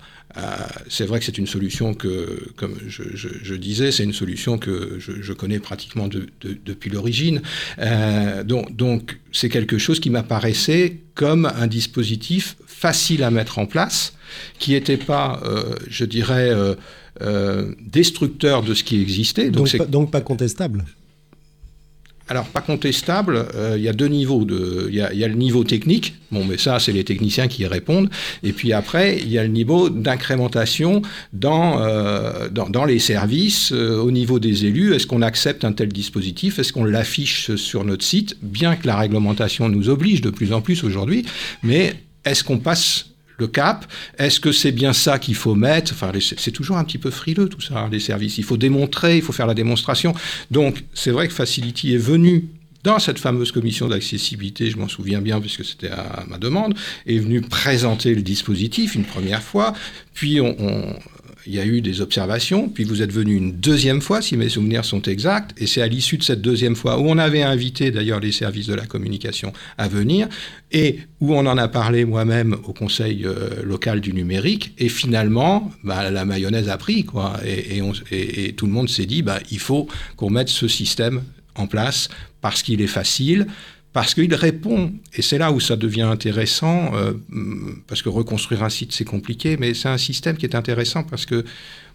c'est 0.89 1.07
vrai 1.07 1.19
que 1.19 1.25
c'est 1.25 1.39
une 1.39 1.47
solution 1.47 1.95
que, 1.95 2.51
comme 2.57 2.77
je, 2.87 3.55
disais, 3.55 3.91
c'est 3.91 4.05
une 4.05 4.13
solution 4.13 4.59
que 4.59 4.99
je, 4.99 5.33
connais 5.33 5.59
pratiquement 5.59 6.09
depuis 6.09 6.91
l'origine. 6.91 7.43
Euh, 7.79 8.45
donc, 8.45 9.19
c'est 9.33 9.49
quelque 9.49 9.79
chose 9.79 10.01
qui 10.01 10.11
m'apparaissait 10.11 10.99
comme 11.15 11.47
un 11.47 11.67
dispositif 11.67 12.57
facile 12.67 13.23
à 13.23 13.31
mettre 13.31 13.59
en 13.59 13.67
place, 13.67 14.13
qui 14.59 14.73
n'était 14.73 14.99
pas, 14.99 15.41
euh, 15.45 15.75
je 15.89 16.05
dirais, 16.05 16.51
destructeur 17.81 18.63
de 18.63 18.75
ce 18.75 18.85
qui 18.85 19.01
existait. 19.01 19.51
donc 19.51 20.11
pas 20.11 20.21
contestable 20.21 20.85
alors, 22.29 22.47
pas 22.47 22.61
contestable, 22.61 23.47
euh, 23.55 23.75
il 23.77 23.85
y 23.85 23.89
a 23.89 23.93
deux 23.93 24.09
niveaux. 24.09 24.45
Il 24.89 24.95
y, 24.95 25.01
a 25.01 25.29
le 25.29 25.35
niveau 25.35 25.63
technique, 25.63 26.15
bon, 26.33 26.45
mais 26.45 26.59
ça, 26.59 26.81
c'est 26.81 26.91
les 26.91 27.05
techniciens 27.05 27.47
qui 27.47 27.63
y 27.63 27.67
répondent. 27.67 28.11
Et 28.43 28.53
puis 28.53 28.73
après, 28.73 29.19
il 29.19 29.31
y 29.31 29.39
a 29.39 29.45
le 29.45 29.49
niveau 29.49 29.91
d'incrémentation 29.91 31.03
dans, 31.33 31.81
euh, 31.83 32.49
dans, 32.49 32.85
les 32.85 32.99
services, 32.99 33.71
euh, 33.73 33.99
au 33.99 34.11
niveau 34.11 34.41
des 34.41 34.67
élus. 34.67 34.95
Est-ce 34.95 35.07
qu'on 35.07 35.23
accepte 35.23 35.65
un 35.65 35.73
tel 35.73 35.89
dispositif 35.89 36.59
Est-ce 36.59 36.73
qu'on 36.73 36.85
l'affiche 36.85 37.55
sur 37.55 37.85
notre 37.85 38.05
site 38.05 38.37
Bien 38.43 38.75
que 38.75 38.89
la 38.89 38.97
réglementation 38.97 39.69
nous 39.69 39.89
oblige 39.89 40.21
de 40.21 40.31
plus 40.31 40.53
en 40.53 40.61
plus 40.61 40.83
aujourd'hui, 40.83 41.25
mais 41.63 41.95
est-ce 42.25 42.43
qu'on 42.43 42.59
passe 42.59 43.16
le 43.39 43.47
cap. 43.47 43.87
Est-ce 44.19 44.41
que 44.41 44.53
c'est 44.53 44.73
bien 44.73 44.93
ça 44.93 45.19
qu'il 45.19 45.35
faut 45.35 45.55
mettre? 45.55 45.93
Enfin, 45.93 46.13
c'est 46.21 46.51
toujours 46.51 46.77
un 46.77 46.85
petit 46.85 46.99
peu 46.99 47.11
frileux 47.11 47.49
tout 47.49 47.61
ça, 47.61 47.79
hein, 47.79 47.89
les 47.91 48.01
services. 48.01 48.39
Il 48.39 48.45
faut 48.45 48.57
démontrer, 48.57 49.17
il 49.17 49.23
faut 49.23 49.33
faire 49.33 49.47
la 49.47 49.55
démonstration. 49.55 50.15
Donc, 50.51 50.85
c'est 50.95 51.11
vrai 51.11 51.29
que 51.29 51.35
Facility 51.35 51.95
est 51.95 51.99
venu 51.99 52.49
dans 52.87 53.01
cette 53.01 53.19
fameuse 53.19 53.51
commission 53.51 53.89
d'accessibilité, 53.89 54.71
je 54.71 54.77
m'en 54.77 54.87
souviens 54.87 55.21
bien 55.21 55.41
puisque 55.41 55.65
c'était 55.65 55.91
à 55.91 56.25
ma 56.29 56.39
demande, 56.39 56.79
est 57.07 57.19
venu 57.19 57.41
présenter 57.41 58.15
le 58.15 58.23
dispositif 58.23 58.95
une 58.95 59.05
première 59.05 59.43
fois, 59.43 59.73
puis 60.15 60.41
on, 60.41 60.55
il 61.47 61.55
y 61.55 61.61
a 61.61 61.67
eu 61.67 61.81
des 61.81 62.01
observations, 62.01 62.69
puis 62.69 62.85
vous 62.85 63.03
êtes 63.03 63.13
venu 63.13 63.35
une 63.35 63.53
deuxième 63.53 64.01
fois, 64.01 64.21
si 64.21 64.37
mes 64.37 64.49
souvenirs 64.49 64.85
sont 64.85 65.03
exacts, 65.03 65.55
et 65.61 65.67
c'est 65.67 65.83
à 65.83 65.87
l'issue 65.87 66.19
de 66.19 66.23
cette 66.23 66.43
deuxième 66.43 66.77
fois, 66.77 66.99
où 66.99 67.09
on 67.09 67.19
avait 67.19 67.43
invité 67.43 67.91
d'ailleurs 67.91 68.21
les 68.21 68.33
services 68.33 68.67
de 68.67 68.75
la 68.75 68.87
communication 68.87 69.53
à 69.79 69.89
venir, 69.89 70.29
et 70.73 71.01
où 71.21 71.35
on 71.35 71.47
en 71.47 71.57
a 71.57 71.69
parlé 71.69 72.05
moi-même 72.05 72.57
au 72.65 72.73
conseil 72.73 73.25
euh, 73.25 73.63
local 73.63 74.01
du 74.01 74.13
numérique, 74.13 74.73
et 74.79 74.89
finalement, 74.89 75.71
bah, 75.85 76.11
la 76.11 76.25
mayonnaise 76.25 76.69
a 76.69 76.77
pris, 76.77 77.05
quoi, 77.05 77.41
et, 77.45 78.53
tout 78.57 78.67
le 78.67 78.73
monde 78.73 78.89
s'est 78.89 79.07
dit, 79.07 79.23
bah, 79.23 79.41
il 79.51 79.59
faut 79.59 79.89
qu'on 80.17 80.31
mette 80.31 80.49
ce 80.49 80.69
système 80.69 81.23
en 81.55 81.67
place 81.67 82.09
parce 82.41 82.63
qu'il 82.63 82.81
est 82.81 82.87
facile, 82.87 83.47
parce 83.97 84.13
qu'il 84.13 84.35
répond, 84.35 84.93
et 85.15 85.23
c'est 85.23 85.39
là 85.39 85.53
où 85.53 85.59
ça 85.59 85.75
devient 85.75 86.03
intéressant, 86.03 86.95
euh, 86.95 87.15
parce 87.87 88.03
que 88.03 88.11
reconstruire 88.11 88.63
un 88.63 88.69
site 88.69 88.93
c'est 88.93 89.07
compliqué, 89.07 89.57
mais 89.57 89.73
c'est 89.73 89.89
un 89.89 89.97
système 89.97 90.37
qui 90.37 90.45
est 90.45 90.55
intéressant 90.55 91.03
parce 91.03 91.25
que 91.25 91.47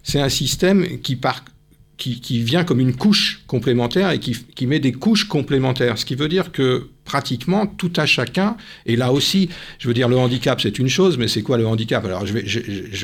c'est 0.01 0.19
un 0.19 0.27
système 0.27 0.83
qui 0.99 1.19
vient 2.41 2.63
comme 2.63 2.79
une 2.79 2.95
couche 2.95 3.43
complémentaire 3.45 4.09
et 4.09 4.19
qui, 4.19 4.65
met 4.65 4.79
des 4.79 4.93
couches 4.93 5.25
complémentaires. 5.25 5.99
Ce 5.99 6.05
qui 6.05 6.15
veut 6.15 6.27
dire 6.27 6.51
que 6.51 6.89
pratiquement 7.11 7.67
tout 7.67 7.91
à 7.97 8.05
chacun, 8.05 8.55
et 8.85 8.95
là 8.95 9.11
aussi, 9.11 9.49
je 9.79 9.89
veux 9.89 9.93
dire, 9.93 10.07
le 10.07 10.17
handicap 10.17 10.61
c'est 10.61 10.79
une 10.79 10.87
chose, 10.87 11.17
mais 11.17 11.27
c'est 11.27 11.41
quoi 11.41 11.57
le 11.57 11.67
handicap? 11.67 12.05
Alors 12.05 12.25
je 12.25 12.33
ne 12.33 12.39
je, 12.45 12.59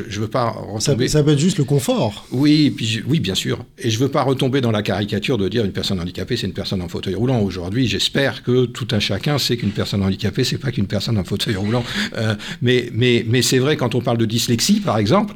je, 0.07 0.19
veux 0.21 0.29
pas 0.29 0.45
retomber... 0.49 1.09
Ça, 1.09 1.23
peut 1.23 1.31
être 1.31 1.39
juste 1.39 1.57
le 1.57 1.65
confort. 1.65 2.25
Oui, 2.31 2.69
puis, 2.69 3.03
oui, 3.05 3.19
bien 3.19 3.35
sûr. 3.35 3.65
Et 3.77 3.89
je 3.89 3.99
veux 3.99 4.07
pas 4.07 4.23
retomber 4.23 4.61
dans 4.61 4.71
la 4.71 4.81
caricature 4.81 5.37
de 5.37 5.49
dire 5.49 5.65
une 5.65 5.73
personne 5.73 5.99
handicapée 5.99 6.37
c'est 6.37 6.47
une 6.47 6.53
personne 6.53 6.81
en 6.81 6.87
fauteuil 6.87 7.15
roulant. 7.15 7.41
Aujourd'hui, 7.41 7.85
j'espère 7.85 8.43
que 8.43 8.65
tout 8.65 8.87
un 8.91 9.01
chacun 9.01 9.37
sait 9.37 9.57
qu'une 9.57 9.71
personne 9.71 10.01
handicapée 10.03 10.45
c'est 10.45 10.57
pas 10.57 10.71
qu'une 10.71 10.87
personne 10.87 11.17
en 11.17 11.25
fauteuil 11.25 11.57
roulant. 11.57 11.83
Euh, 12.15 12.35
mais 12.61 12.89
mais, 12.93 13.25
mais 13.27 13.41
c'est 13.41 13.59
vrai 13.59 13.75
quand 13.75 13.93
on 13.93 14.01
parle 14.01 14.17
de 14.17 14.25
dyslexie, 14.25 14.79
par 14.79 14.97
exemple, 14.99 15.33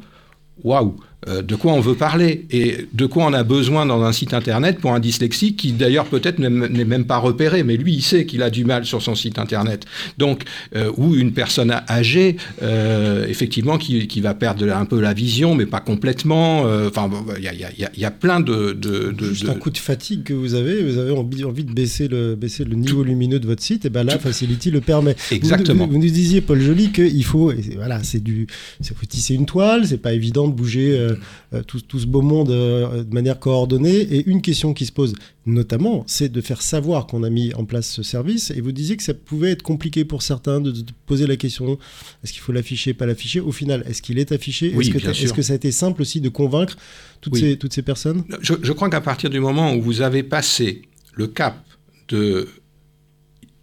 waouh 0.64 0.96
euh, 1.28 1.40
de 1.40 1.54
quoi 1.54 1.72
on 1.72 1.80
veut 1.80 1.94
parler 1.94 2.46
et 2.50 2.88
de 2.92 3.06
quoi 3.06 3.24
on 3.24 3.32
a 3.32 3.44
besoin 3.44 3.86
dans 3.86 4.02
un 4.02 4.10
site 4.10 4.34
internet 4.34 4.80
pour 4.80 4.92
un 4.92 4.98
dyslexique 4.98 5.56
qui 5.56 5.70
d'ailleurs 5.70 6.06
peut-être 6.06 6.40
n'est 6.40 6.84
même 6.84 7.04
pas 7.04 7.18
repéré, 7.18 7.62
mais 7.62 7.76
lui 7.76 7.94
il 7.94 8.02
sait 8.02 8.26
qu'il 8.26 8.42
a 8.42 8.50
du 8.50 8.64
mal 8.64 8.84
sur 8.84 9.00
son 9.02 9.14
site 9.14 9.38
internet. 9.38 9.84
Donc, 10.18 10.42
euh, 10.74 10.90
ou 10.96 11.14
une 11.14 11.32
personne 11.32 11.72
âgée, 11.88 12.38
euh, 12.62 13.24
effectivement, 13.28 13.78
qui, 13.78 14.20
va 14.20 14.34
perdre 14.34 14.72
un 14.72 14.84
peu 14.84 15.00
la 15.00 15.14
vision, 15.14 15.54
mais 15.54 15.66
pas 15.66 15.80
complètement. 15.80 16.62
Enfin, 16.62 17.08
il 17.38 17.44
y, 17.44 18.04
a, 18.04 18.10
plein 18.10 18.40
de, 18.40 18.72
de, 18.72 19.14
Juste 19.20 19.48
un 19.48 19.54
coup 19.54 19.70
de 19.70 19.78
fatigue 19.78 20.24
que 20.24 20.32
vous 20.32 20.54
avez, 20.54 20.82
vous 20.82 20.98
avez 20.98 21.12
envie, 21.12 21.64
de 21.64 21.72
baisser 21.72 22.08
le, 22.08 22.34
baisser 22.34 22.64
le 22.64 22.74
niveau 22.74 23.02
lumineux 23.04 23.38
de 23.38 23.46
votre 23.46 23.62
site, 23.62 23.84
et 23.84 23.90
ben 23.90 24.04
là, 24.04 24.18
Facility 24.18 24.70
le 24.70 24.80
permet. 24.80 25.16
Exactement. 25.30 25.86
Vous, 25.86 25.98
nous 25.98 26.10
disiez, 26.10 26.40
Paul 26.40 26.60
Joly, 26.60 26.90
qu'il 26.90 27.24
faut, 27.24 27.52
voilà, 27.76 28.02
c'est 28.02 28.22
du, 28.22 28.46
faut 28.82 29.06
tisser 29.06 29.34
une 29.34 29.46
toile, 29.46 29.86
c'est 29.86 29.98
pas 29.98 30.12
évident 30.12 30.48
de 30.48 30.52
bouger 30.52 31.11
euh, 31.52 31.62
tout, 31.62 31.98
ce 31.98 32.06
beau 32.06 32.22
monde 32.22 32.50
euh, 32.50 33.04
de 33.04 33.14
manière 33.14 33.38
coordonnée. 33.38 33.96
Et 33.96 34.28
une 34.28 34.42
question 34.42 34.74
qui 34.74 34.86
se 34.86 34.92
pose 34.92 35.14
notamment, 35.46 36.04
c'est 36.06 36.30
de 36.30 36.40
faire 36.40 36.62
savoir 36.62 37.06
qu'on 37.06 37.22
a 37.22 37.30
mis 37.30 37.52
en 37.54 37.64
place 37.64 37.88
ce 37.88 38.02
service. 38.02 38.50
Et 38.50 38.60
vous 38.60 38.72
disiez 38.72 38.96
que 38.96 39.02
ça 39.02 39.14
pouvait 39.14 39.50
être 39.50 39.62
compliqué 39.62 40.04
pour 40.04 40.22
certains 40.22 40.60
de, 40.60 40.72
poser 41.06 41.26
la 41.26 41.36
question 41.36 41.78
est-ce 42.22 42.32
qu'il 42.32 42.42
faut 42.42 42.52
l'afficher, 42.52 42.94
pas 42.94 43.06
l'afficher? 43.06 43.40
Au 43.40 43.52
final, 43.52 43.84
est-ce 43.86 44.02
qu'il 44.02 44.18
est 44.18 44.32
affiché? 44.32 44.72
Oui, 44.74 44.88
Est-ce 44.88 45.32
que, 45.32 45.42
ça 45.42 45.52
a 45.52 45.56
été 45.56 45.72
simple 45.72 46.02
aussi 46.02 46.20
de 46.20 46.28
convaincre 46.28 46.76
toutes, 47.20 47.36
ces, 47.36 47.56
toutes 47.56 47.72
ces 47.72 47.82
personnes? 47.82 48.24
Je, 48.40 48.54
je 48.62 48.72
crois 48.72 48.88
qu'à 48.90 49.00
partir 49.00 49.30
du 49.30 49.40
moment 49.40 49.74
où 49.74 49.82
vous 49.82 50.00
avez 50.00 50.22
passé 50.22 50.82
le 51.14 51.26
cap 51.26 51.64
de. 52.08 52.48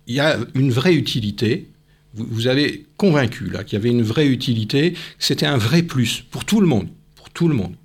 Il 0.07 0.15
y 0.15 0.19
a 0.19 0.39
une 0.55 0.71
vraie 0.71 0.95
utilité, 0.95 1.69
vous, 2.13 2.47
avez 2.47 2.87
convaincu 2.97 3.49
là 3.49 3.63
qu'il 3.63 3.77
y 3.77 3.79
avait 3.79 3.89
une 3.89 4.01
vraie 4.01 4.27
utilité, 4.27 4.93
que 4.93 4.97
c'était 5.19 5.45
un 5.45 5.57
vrai 5.57 5.83
plus 5.83 6.21
pour 6.21 6.45
tout 6.45 6.61
le 6.61 6.67
monde 6.67 6.87
tout 7.33 7.47
le 7.47 7.55
monde. 7.55 7.75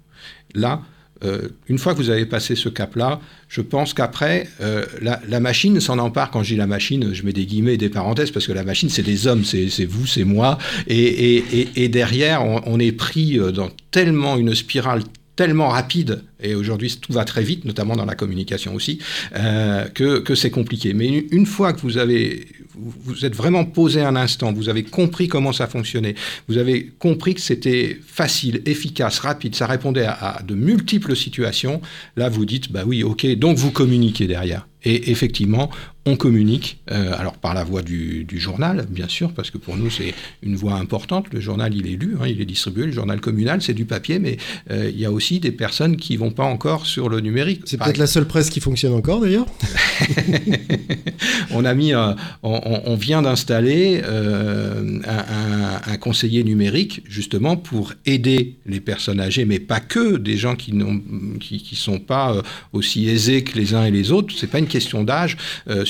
Là, 0.54 0.82
euh, 1.24 1.48
une 1.68 1.78
fois 1.78 1.94
que 1.94 1.98
vous 1.98 2.10
avez 2.10 2.26
passé 2.26 2.54
ce 2.54 2.68
cap-là, 2.68 3.20
je 3.48 3.60
pense 3.60 3.94
qu'après, 3.94 4.48
euh, 4.60 4.84
la, 5.00 5.40
machine 5.40 5.80
s'en 5.80 5.98
empare. 5.98 6.30
Quand 6.30 6.42
je 6.42 6.50
dis 6.50 6.56
la 6.56 6.66
machine, 6.66 7.14
je 7.14 7.22
mets 7.22 7.32
des 7.32 7.46
guillemets 7.46 7.74
et 7.74 7.78
des 7.78 7.88
parenthèses, 7.88 8.30
parce 8.30 8.46
que 8.46 8.52
la 8.52 8.64
machine, 8.64 8.90
c'est 8.90 9.02
des 9.02 9.26
hommes, 9.26 9.44
c'est 9.44 9.86
vous, 9.86 10.06
c'est 10.06 10.24
moi. 10.24 10.58
Et, 10.86 11.88
derrière, 11.88 12.44
on, 12.44 12.78
est 12.78 12.92
pris 12.92 13.38
euh, 13.38 13.52
dans 13.52 13.70
tellement 13.90 14.36
une 14.36 14.54
spirale 14.54 15.02
tellement 15.37 15.69
rapide, 15.69 16.23
et 16.41 16.55
aujourd'hui 16.55 16.97
tout 17.00 17.12
va 17.12 17.25
très 17.25 17.43
vite, 17.43 17.64
notamment 17.64 17.97
dans 17.97 18.05
la 18.05 18.14
communication 18.14 18.75
aussi, 18.75 18.99
que, 19.33 20.21
que 20.21 20.35
c'est 20.35 20.50
compliqué. 20.50 20.95
Mais 20.95 21.26
une 21.31 21.47
fois 21.47 21.73
que 21.73 21.81
vous 21.81 21.99
avez 21.99 22.47
vous 22.76 23.25
êtes 23.25 23.35
vraiment 23.35 23.64
posé 23.64 24.00
un 24.00 24.17
instant, 24.17 24.53
vous 24.53 24.69
avez 24.69 24.83
compris 24.83 25.29
comment 25.29 25.53
ça 25.53 25.67
fonctionnait, 25.67 26.14
vous 26.49 26.59
avez 26.59 26.93
compris 26.99 27.35
que 27.35 27.41
c'était 27.41 27.99
facile, 28.05 28.62
efficace, 28.67 29.21
rapide, 29.21 29.55
ça 29.55 29.67
répondait 29.67 30.07
à, 30.07 30.43
de 30.47 30.55
multiples 30.55 31.14
situations, 31.17 31.81
là 32.17 32.29
vous 32.29 32.45
dites, 32.45 32.73
bah 32.73 32.83
oui, 32.87 33.03
ok, 33.03 33.26
donc 33.37 33.59
vous 33.59 33.71
communiquez 33.71 34.26
derrière. 34.26 34.67
Et 34.83 35.11
effectivement, 35.11 35.71
on 36.06 36.16
communique, 36.16 36.78
euh, 36.90 37.14
alors 37.18 37.38
par 37.38 37.54
la 37.54 37.64
voie 37.64 37.82
du, 37.82 38.26
journal, 38.34 38.87
bien 38.90 39.08
sûr, 39.08 39.32
parce 39.32 39.50
que 39.50 39.58
pour 39.58 39.76
nous 39.76 39.90
c'est 39.90 40.12
une 40.42 40.56
voie 40.56 40.75
importante. 40.75 41.26
Le 41.32 41.40
journal, 41.40 41.75
il 41.75 41.87
est 41.87 41.96
lu, 41.96 42.16
hein, 42.20 42.26
il 42.26 42.40
est 42.40 42.44
distribué. 42.44 42.87
Le 42.87 42.92
journal 42.92 43.20
communal, 43.20 43.62
c'est 43.62 43.75
du 43.75 43.84
papier, 43.84 44.18
mais 44.18 44.37
euh, 44.70 44.90
il 44.92 45.00
y 45.00 45.06
a 45.06 45.12
aussi 45.12 45.40
des 45.40 45.52
personnes 45.52 45.96
qui 45.96 46.16
vont 46.16 46.30
pas 46.30 46.44
encore 46.44 46.84
sur 46.87 47.08
le 47.08 47.20
numérique. 47.20 47.62
C'est 47.64 47.78
peut-être 47.78 47.96
la 47.96 48.06
seule 48.06 48.26
presse 48.26 48.50
qui 48.50 48.61
fonctionne 48.61 48.92
encore, 48.92 49.20
d'ailleurs. 49.20 49.46
on 51.52 51.64
a 51.64 51.75
mis, 51.75 51.94
euh, 51.94 52.12
on, 52.42 52.96
vient 52.96 53.23
d'installer 53.23 54.02
un, 54.04 55.96
conseiller 55.99 56.44
numérique 56.44 57.02
justement 57.08 57.56
pour 57.56 57.94
aider 58.04 58.56
les 58.66 58.80
personnes 58.80 59.20
âgées, 59.20 59.44
mais 59.44 59.58
pas 59.58 59.80
que 59.80 60.18
des 60.18 60.37
gens 60.37 60.54
qui 60.56 60.75
n'ont, 60.75 61.00
qui, 61.40 61.62
qui, 61.62 61.76
sont 61.76 61.99
pas 61.99 62.42
aussi 62.73 63.08
aisés 63.08 63.42
que 63.42 63.56
les 63.56 63.75
uns 63.75 63.84
et 63.84 63.90
les 63.90 64.12
autres. 64.12 64.34
C'est 64.37 64.49
pas 64.49 64.58
une 64.58 64.66
question 64.66 65.04
d'âge 65.04 65.37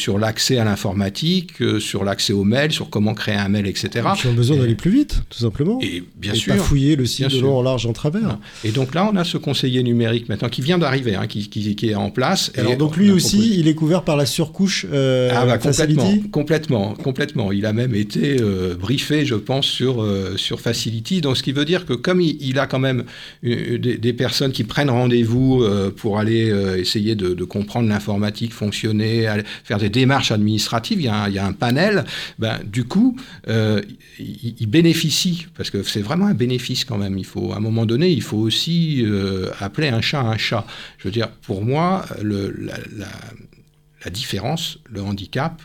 sur 0.04 0.18
l'accès 0.18 0.58
à 0.58 0.64
l'informatique, 0.64 1.62
euh, 1.62 1.80
sur 1.80 2.04
l'accès 2.04 2.34
aux 2.34 2.44
mails, 2.44 2.73
sur 2.73 2.90
comment 2.90 3.14
créer 3.14 3.37
un 3.37 3.49
mail, 3.49 3.66
etc. 3.66 4.06
Qui 4.14 4.26
ont 4.26 4.34
besoin 4.34 4.58
d'aller 4.58 4.75
plus 4.75 4.90
vite, 4.90 5.23
tout 5.30 5.38
simplement. 5.38 5.78
Et 5.80 6.02
bien 6.14 6.34
et 6.34 6.37
sûr. 6.37 6.54
Pas 6.54 6.61
fouiller 6.61 6.94
le 6.94 7.06
site 7.06 7.30
de 7.30 7.40
long 7.40 7.56
en 7.56 7.62
large 7.62 7.87
en 7.87 7.94
travers. 7.94 8.38
Et 8.64 8.70
donc 8.70 8.94
là, 8.94 9.08
on 9.11 9.16
a 9.16 9.25
ce 9.25 9.38
conseiller 9.38 9.82
numérique 9.82 10.28
maintenant 10.28 10.50
qui 10.50 10.61
vient 10.61 10.76
d'arriver, 10.76 11.14
hein, 11.14 11.26
qui, 11.26 11.49
qui, 11.49 11.88
est 11.88 11.94
en 11.94 12.11
place. 12.11 12.52
Alors 12.54 12.76
donc 12.76 12.99
lui 12.99 13.11
aussi, 13.11 13.58
il 13.58 13.66
est 13.66 13.75
couvert 13.75 14.02
par 14.02 14.18
la 14.18 14.26
surcouche 14.26 14.84
euh, 14.92 15.30
ah 15.34 15.46
bah, 15.46 15.56
complètement, 15.56 16.12
complètement, 16.30 16.94
complètement. 16.94 17.52
Il 17.52 17.64
a 17.64 17.73
même 17.73 17.94
été 17.94 18.37
euh, 18.42 18.75
briefé, 18.75 19.25
je 19.25 19.37
pense, 19.37 19.64
sur 19.64 20.06
sur 20.37 20.61
Facility. 20.61 21.23
Donc 21.23 21.38
ce 21.38 21.42
qui 21.42 21.52
veut 21.52 21.64
dire 21.64 21.87
que 21.87 21.94
comme 21.94 22.20
il, 22.20 22.58
a 22.58 22.66
quand 22.66 22.78
même 22.78 23.04
des, 23.42 24.12
personnes 24.12 24.52
qui 24.52 24.64
prennent 24.64 24.90
rendez-vous 24.90 25.64
pour 25.96 26.18
aller 26.18 26.52
essayer 26.76 27.14
de, 27.14 27.32
de 27.32 27.44
comprendre 27.44 27.88
l'informatique, 27.88 28.52
fonctionner, 28.52 29.26
faire 29.64 29.78
des 29.78 29.94
démarches 29.95 30.33
administratives, 30.33 31.01
il 31.01 31.05
y 31.05 31.09
a 31.09 31.47
un, 31.47 31.53
panel, 31.53 32.05
ben, 32.39 32.59
du 32.65 32.85
coup, 32.85 33.17
euh, 33.49 33.81
il, 34.19 34.67
bénéficie, 34.67 35.47
parce 35.57 35.71
que 35.71 35.83
c'est 35.83 36.03
vraiment 36.03 36.27
un 36.27 36.35
bénéfice 36.35 36.85
quand 36.85 36.99
même. 36.99 37.17
Il 37.17 37.25
faut, 37.25 37.53
à 37.53 37.57
un 37.57 37.61
moment 37.61 37.87
donné, 37.87 38.11
il 38.11 38.23
faut 38.23 38.39
aussi 38.39 39.05
euh, 39.05 39.51
appeler 39.61 39.89
un 39.89 40.01
chat 40.01 40.21
un 40.21 40.37
chat. 40.37 40.67
Je 40.99 41.05
veux 41.09 41.13
dire, 41.13 41.31
pour 41.31 41.65
moi, 41.65 42.05
le, 42.21 42.51
la, 42.97 44.11
différence, 44.11 44.79
le 44.91 45.01
handicap, 45.01 45.63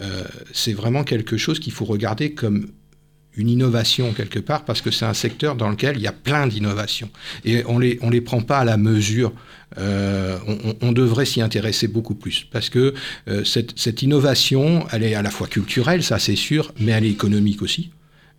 euh, 0.00 0.24
c'est 0.52 0.72
vraiment 0.72 1.04
quelque 1.04 1.36
chose 1.36 1.58
qu'il 1.58 1.72
faut 1.72 1.84
regarder 1.84 2.32
comme 2.32 2.68
une 3.36 3.48
innovation 3.48 4.12
quelque 4.12 4.38
part 4.38 4.64
parce 4.64 4.80
que 4.80 4.90
c'est 4.90 5.04
un 5.04 5.14
secteur 5.14 5.54
dans 5.54 5.70
lequel 5.70 5.96
il 5.96 6.02
y 6.02 6.06
a 6.06 6.12
plein 6.12 6.46
d'innovations 6.46 7.10
et 7.44 7.64
on 7.66 7.78
les 7.78 7.98
on 8.02 8.10
les 8.10 8.20
prend 8.20 8.40
pas 8.40 8.58
à 8.58 8.64
la 8.64 8.76
mesure. 8.76 9.32
Euh, 9.78 10.36
on, 10.82 10.92
devrait 10.92 11.24
s'y 11.24 11.40
intéresser 11.40 11.88
beaucoup 11.88 12.14
plus 12.14 12.46
parce 12.52 12.68
que 12.68 12.92
euh, 13.28 13.42
cette, 13.42 13.72
cette 13.78 14.02
innovation, 14.02 14.86
elle 14.92 15.02
est 15.02 15.14
à 15.14 15.22
la 15.22 15.30
fois 15.30 15.46
culturelle, 15.46 16.02
ça 16.02 16.18
c'est 16.18 16.36
sûr, 16.36 16.74
mais 16.78 16.92
elle 16.92 17.06
est 17.06 17.10
économique 17.10 17.62
aussi. 17.62 17.90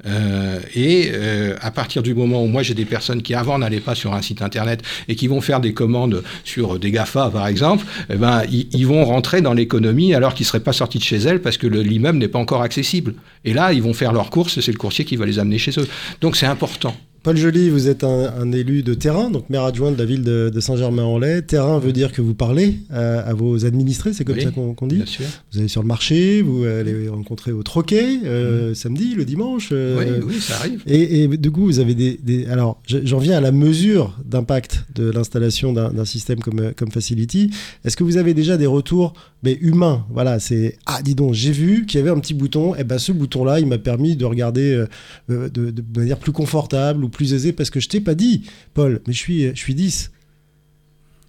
Euh, 0.06 0.60
et 0.76 1.12
euh, 1.14 1.56
à 1.62 1.72
partir 1.72 2.04
du 2.04 2.14
moment 2.14 2.44
où 2.44 2.48
moi 2.48 2.62
j'ai 2.62 2.74
des 2.74 2.86
personnes 2.86 3.22
qui 3.22 3.34
avant 3.34 3.58
n'allaient 3.58 3.80
pas 3.80 3.96
sur 3.96 4.14
un 4.14 4.22
site 4.22 4.42
internet 4.42 4.82
et 5.08 5.16
qui 5.16 5.28
vont 5.28 5.40
faire 5.40 5.62
des 5.62 5.74
commandes 5.74 6.24
sur 6.44 6.78
des 6.80 6.92
GAFA 6.92 7.30
par 7.30 7.48
exemple, 7.48 7.86
eh 8.10 8.16
ben, 8.16 8.44
ils, 8.52 8.86
vont 8.86 9.06
rentrer 9.06 9.42
dans 9.42 9.54
l'économie 9.54 10.14
alors 10.14 10.34
qu'ils 10.34 10.44
ne 10.44 10.48
seraient 10.48 10.60
pas 10.60 10.74
sortis 10.74 10.98
de 10.98 11.04
chez 11.04 11.18
elles 11.18 11.42
parce 11.42 11.58
que 11.58 11.68
l'immeuble 11.68 12.18
n'est 12.18 12.28
pas 12.28 12.40
encore 12.40 12.62
accessible. 12.62 13.16
Et 13.46 13.54
là, 13.54 13.72
ils 13.72 13.82
vont 13.82 13.94
faire 13.94 14.12
leurs 14.12 14.30
courses, 14.30 14.60
c'est 14.60 14.72
le 14.72 14.78
coursier 14.78 15.06
qui 15.06 15.16
va 15.16 15.26
les 15.26 15.40
amener 15.40 15.58
chez 15.58 15.72
eux. 15.80 15.88
Donc 16.22 16.36
c'est 16.36 16.46
important 16.46 16.96
Paul 17.24 17.38
Joly, 17.38 17.70
vous 17.70 17.88
êtes 17.88 18.04
un, 18.04 18.52
élu 18.52 18.84
de 18.84 18.94
terrain, 18.94 19.30
donc 19.30 19.50
maire 19.50 19.64
adjoint 19.64 19.94
de 19.94 19.98
la 19.98 20.04
ville 20.04 20.24
de, 20.24 20.60
Saint-Germain-en-Laye. 20.60 21.42
Terrain 21.46 21.80
veut 21.80 21.94
dire 21.94 22.12
que 22.12 22.22
vous 22.22 22.34
parlez 22.34 22.80
euh, 22.92 23.24
à 23.26 23.34
vos 23.34 23.66
administrés, 23.66 24.12
c'est 24.12 24.26
comme 24.26 24.42
ça 24.42 24.52
qu'on 24.52 24.88
dit 24.88 24.98
bien 24.98 25.06
sûr. 25.06 25.26
Vous 25.52 25.60
allez 25.60 25.70
sur 25.70 25.82
le 25.82 25.88
marché, 25.88 26.42
vous 26.42 26.66
allez 26.66 27.08
rencontrer 27.08 27.54
au 27.54 27.64
troquet 27.64 28.20
euh, 28.26 28.72
mm. 28.72 28.76
samedi, 28.76 29.16
le 29.16 29.24
dimanche. 29.24 29.70
Euh, 29.72 30.20
oui, 30.20 30.34
oui, 30.36 30.42
ça 30.42 30.56
arrive. 30.58 30.84
Et, 30.86 31.30
du 31.30 31.50
coup, 31.50 31.64
vous 31.64 31.80
avez 31.80 31.96
des. 31.96 32.46
alors, 32.52 32.82
j'en 32.88 33.20
viens 33.20 33.38
à 33.38 33.42
la 33.42 33.54
mesure 33.54 34.18
d'impact 34.26 34.84
de 34.94 35.10
l'installation 35.10 35.72
d'un 35.72 36.06
système 36.06 36.40
comme, 36.40 36.74
comme 36.76 36.92
Facility. 36.92 37.52
Est-ce 37.86 37.96
que 37.96 38.04
vous 38.04 38.18
avez 38.18 38.34
déjà 38.34 38.58
des 38.58 38.68
retours 38.68 39.14
mais 39.44 39.58
humains? 39.62 40.06
Voilà, 40.10 40.40
c'est 40.40 40.78
Ah, 40.86 41.02
dis 41.02 41.16
donc, 41.16 41.34
j'ai 41.34 41.52
vu 41.52 41.86
qu'il 41.86 42.00
y 42.00 42.04
avait 42.04 42.12
un 42.12 42.20
petit 42.20 42.34
bouton, 42.34 42.76
et 42.76 42.80
eh 42.80 42.84
ben 42.84 42.98
ce 42.98 43.14
bouton-là, 43.14 43.62
il 43.62 43.68
m'a 43.68 43.78
permis 43.78 44.18
de 44.18 44.26
regarder 44.26 44.84
de, 45.30 45.48
de 45.48 45.84
manière 45.96 46.18
plus 46.18 46.34
confortable 46.34 47.06
ou 47.06 47.13
plus 47.14 47.34
aisé 47.34 47.54
parce 47.54 47.70
que 47.70 47.80
je 47.80 47.88
t'ai 47.88 48.02
pas 48.02 48.16
dit, 48.16 48.44
Paul, 48.74 49.02
mais 49.08 49.14
je 49.14 49.18
suis, 49.18 49.48
je 49.50 49.60
suis 49.60 49.76
10. 49.76 50.12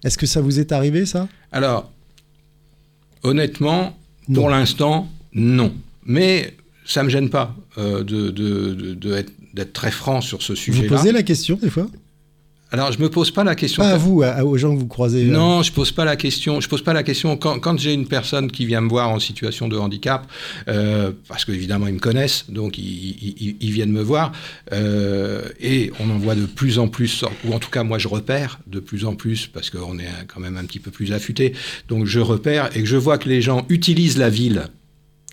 Est-ce 0.03 0.17
que 0.17 0.25
ça 0.25 0.41
vous 0.41 0.59
est 0.59 0.71
arrivé, 0.71 1.05
ça? 1.05 1.27
Alors, 1.51 1.91
honnêtement, 3.23 3.97
pour 4.33 4.49
l'instant, 4.49 5.09
non. 5.33 5.73
Mais 6.05 6.55
ça 6.85 7.01
ne 7.01 7.05
me 7.05 7.09
gêne 7.09 7.29
pas 7.29 7.55
euh, 7.77 8.03
d'être 9.53 9.73
très 9.73 9.91
franc 9.91 10.21
sur 10.21 10.41
ce 10.41 10.53
sujet-là. 10.53 10.87
Vous 10.87 10.95
posez 10.95 11.11
la 11.11 11.23
question 11.23 11.57
des 11.61 11.69
fois? 11.69 11.87
Alors, 12.71 12.91
je 12.91 12.99
me 12.99 13.09
pose 13.09 13.31
pas 13.31 13.43
la 13.43 13.55
question. 13.55 13.83
Pas 13.83 13.91
à 13.91 13.97
vous, 13.97 14.23
aux 14.23 14.57
gens 14.57 14.73
que 14.73 14.79
vous 14.79 14.87
croisez. 14.87 15.25
Non, 15.25 15.61
je 15.61 15.71
pose 15.71 15.91
pas 15.91 16.03
la 16.03 16.15
question. 16.15 16.59
Je 16.59 16.67
pose 16.67 16.81
pas 16.81 16.93
la 16.93 17.03
question 17.03 17.37
quand, 17.37 17.59
quand 17.59 17.77
j'ai 17.77 17.93
une 17.93 18.07
personne 18.07 18.51
qui 18.51 18.65
vient 18.65 18.81
me 18.81 18.89
voir 18.89 19.09
en 19.09 19.19
situation 19.19 19.67
de 19.67 19.77
handicap, 19.77 20.29
euh, 20.67 21.11
parce 21.27 21.45
qu'évidemment 21.45 21.87
ils 21.87 21.93
me 21.93 21.99
connaissent, 21.99 22.45
donc 22.49 22.77
ils, 22.77 23.57
ils, 23.61 23.71
viennent 23.71 23.91
me 23.91 24.01
voir, 24.01 24.31
euh, 24.73 25.43
et 25.59 25.91
on 25.99 26.09
en 26.09 26.17
voit 26.17 26.35
de 26.35 26.45
plus 26.45 26.79
en 26.79 26.87
plus, 26.87 27.23
ou 27.45 27.53
en 27.53 27.59
tout 27.59 27.69
cas 27.69 27.83
moi 27.83 27.99
je 27.99 28.07
repère 28.07 28.59
de 28.67 28.79
plus 28.79 29.05
en 29.05 29.15
plus, 29.15 29.47
parce 29.47 29.69
qu'on 29.69 29.99
est 29.99 30.09
quand 30.27 30.39
même 30.39 30.57
un 30.57 30.65
petit 30.65 30.79
peu 30.79 30.91
plus 30.91 31.13
affûté. 31.13 31.53
Donc 31.87 32.05
je 32.07 32.19
repère 32.19 32.75
et 32.75 32.81
que 32.81 32.87
je 32.87 32.97
vois 32.97 33.17
que 33.17 33.29
les 33.29 33.41
gens 33.41 33.65
utilisent 33.69 34.17
la 34.17 34.29
ville. 34.29 34.67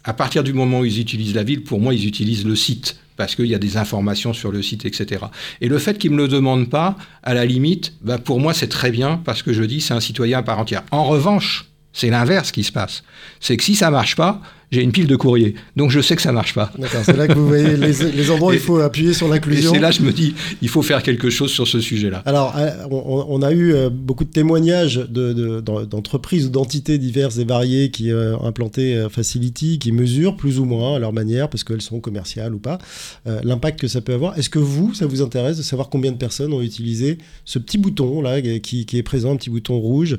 À 0.05 0.12
partir 0.12 0.45
du 0.45 0.53
moment 0.53 0.81
où 0.81 0.85
ils 0.85 1.01
utilisent 1.01 1.35
la 1.35 1.45
ville, 1.45 1.65
pour 1.65 1.81
moi 1.81 1.95
ils 1.95 2.07
utilisent 2.07 2.45
le 2.45 2.57
site 2.57 3.01
parce 3.16 3.35
qu'il 3.35 3.47
y 3.47 3.54
a 3.54 3.59
des 3.59 3.76
informations 3.76 4.33
sur 4.33 4.52
le 4.52 4.62
site, 4.62 4.85
etc. 4.85 5.25
Et 5.61 5.69
le 5.69 5.78
fait 5.78 5.99
qu'il 5.99 6.12
ne 6.12 6.16
me 6.16 6.23
le 6.23 6.28
demande 6.28 6.69
pas, 6.69 6.97
à 7.23 7.35
la 7.35 7.45
limite, 7.45 7.95
bah 8.02 8.19
pour 8.19 8.40
moi 8.40 8.54
c'est 8.54 8.69
très 8.69 8.90
bien, 8.90 9.21
parce 9.25 9.42
que 9.42 9.52
je 9.52 9.62
dis 9.62 9.81
c'est 9.81 9.95
un 9.95 10.00
citoyen 10.00 10.38
à 10.38 10.42
part 10.42 10.59
entière. 10.59 10.83
En 10.90 11.04
revanche, 11.04 11.66
c'est 11.92 12.11
l'inverse 12.11 12.52
qui 12.52 12.64
se 12.64 12.73
passe. 12.73 13.02
C'est 13.40 13.57
que 13.57 13.62
si 13.62 13.75
ça 13.75 13.90
marche 13.90 14.16
pas, 14.16 14.40
j'ai 14.73 14.83
une 14.83 14.91
pile 14.91 15.07
de 15.07 15.17
courrier. 15.17 15.55
Donc 15.76 15.91
je 15.91 16.00
sais 16.00 16.17
que 16.17 16.23
ça 16.23 16.33
marche 16.33 16.55
pas. 16.55 16.73
D'accord, 16.79 17.02
c'est 17.05 17.17
là 17.17 17.29
que 17.29 17.35
vous 17.35 17.47
voyez 17.47 17.76
les, 17.76 18.31
endroits 18.31 18.52
où 18.52 18.55
il 18.55 18.59
faut 18.59 18.79
appuyer 18.79 19.12
sur 19.12 19.29
l'inclusion. 19.29 19.71
Et 19.71 19.75
c'est 19.75 19.81
là 19.81 19.91
que 19.91 19.97
je 19.97 20.02
me 20.02 20.12
dis, 20.12 20.35
il 20.62 20.69
faut 20.71 20.81
faire 20.81 21.02
quelque 21.02 21.29
chose 21.29 21.50
sur 21.50 21.69
ce 21.69 21.79
sujet-là. 21.79 22.23
Alors, 22.25 22.55
euh, 22.57 22.71
on, 22.91 23.43
a 23.43 23.52
eu 23.52 23.75
euh, 23.75 23.91
beaucoup 23.91 24.25
de 24.25 24.31
témoignages 24.31 24.97
d'entreprises 24.97 26.47
ou 26.47 26.49
d'entités 26.49 26.97
diverses 26.97 27.37
et 27.37 27.45
variées 27.45 27.91
qui 27.91 28.11
euh, 28.11 28.37
ont 28.38 28.47
implanté 28.47 29.07
Facility, 29.11 29.79
qui 29.79 29.93
mesurent 29.93 30.37
plus 30.37 30.59
ou 30.59 30.64
moins 30.64 30.97
à 30.97 30.99
leur 30.99 31.12
manière, 31.12 31.50
parce 31.50 31.64
qu'elles 31.64 31.83
sont 31.83 32.00
commerciales 32.00 32.55
ou 32.55 32.59
pas, 32.59 32.79
l'impact 33.26 33.81
que 33.81 33.88
ça 33.88 34.00
peut 34.00 34.14
avoir. 34.14 34.38
Est-ce 34.38 34.49
que 34.49 34.59
vous, 34.59 34.95
ça 34.95 35.07
vous 35.07 35.21
intéresse 35.21 35.59
de 35.59 35.62
savoir 35.62 35.91
combien 35.91 36.12
de 36.12 36.17
personnes 36.17 36.52
ont 36.52 36.62
utilisé 36.62 37.19
ce 37.45 37.59
petit 37.59 37.76
bouton 37.76 38.23
là 38.23 38.41
qui, 38.41 38.87
est 38.93 39.02
présent, 39.02 39.33
un 39.33 39.37
petit 39.37 39.50
bouton 39.50 39.79
rouge, 39.79 40.19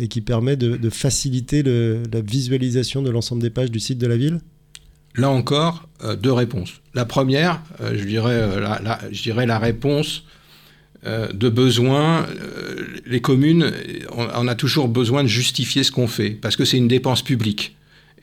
et 0.00 0.08
qui 0.08 0.20
permet 0.20 0.56
de, 0.56 0.90
faciliter 0.90 1.62
la 1.62 2.20
visualisation 2.20 3.02
de 3.02 3.10
l'ensemble 3.10 3.42
des 3.42 3.50
pages 3.50 3.70
du 3.70 3.80
site 3.80 3.85
de 3.94 4.06
la 4.06 4.16
ville? 4.16 4.40
Là 5.16 5.30
encore, 5.30 5.88
euh, 6.04 6.14
deux 6.14 6.32
réponses. 6.32 6.80
La 6.94 7.04
première, 7.04 7.62
euh, 7.80 7.94
euh, 7.94 8.60
la, 8.60 9.00
je 9.10 9.22
dirais 9.22 9.46
la 9.46 9.58
réponse 9.58 10.24
de 11.04 11.48
besoin. 11.48 12.26
les 13.06 13.20
communes, 13.20 13.70
on, 14.10 14.48
a 14.48 14.56
toujours 14.56 14.88
besoin 14.88 15.22
de 15.22 15.28
justifier 15.28 15.84
ce 15.84 15.92
qu'on 15.92 16.08
fait, 16.08 16.30
parce 16.30 16.56
que 16.56 16.64
c'est 16.64 16.78
une 16.78 16.88
dépense 16.88 17.22
publique. 17.22 17.75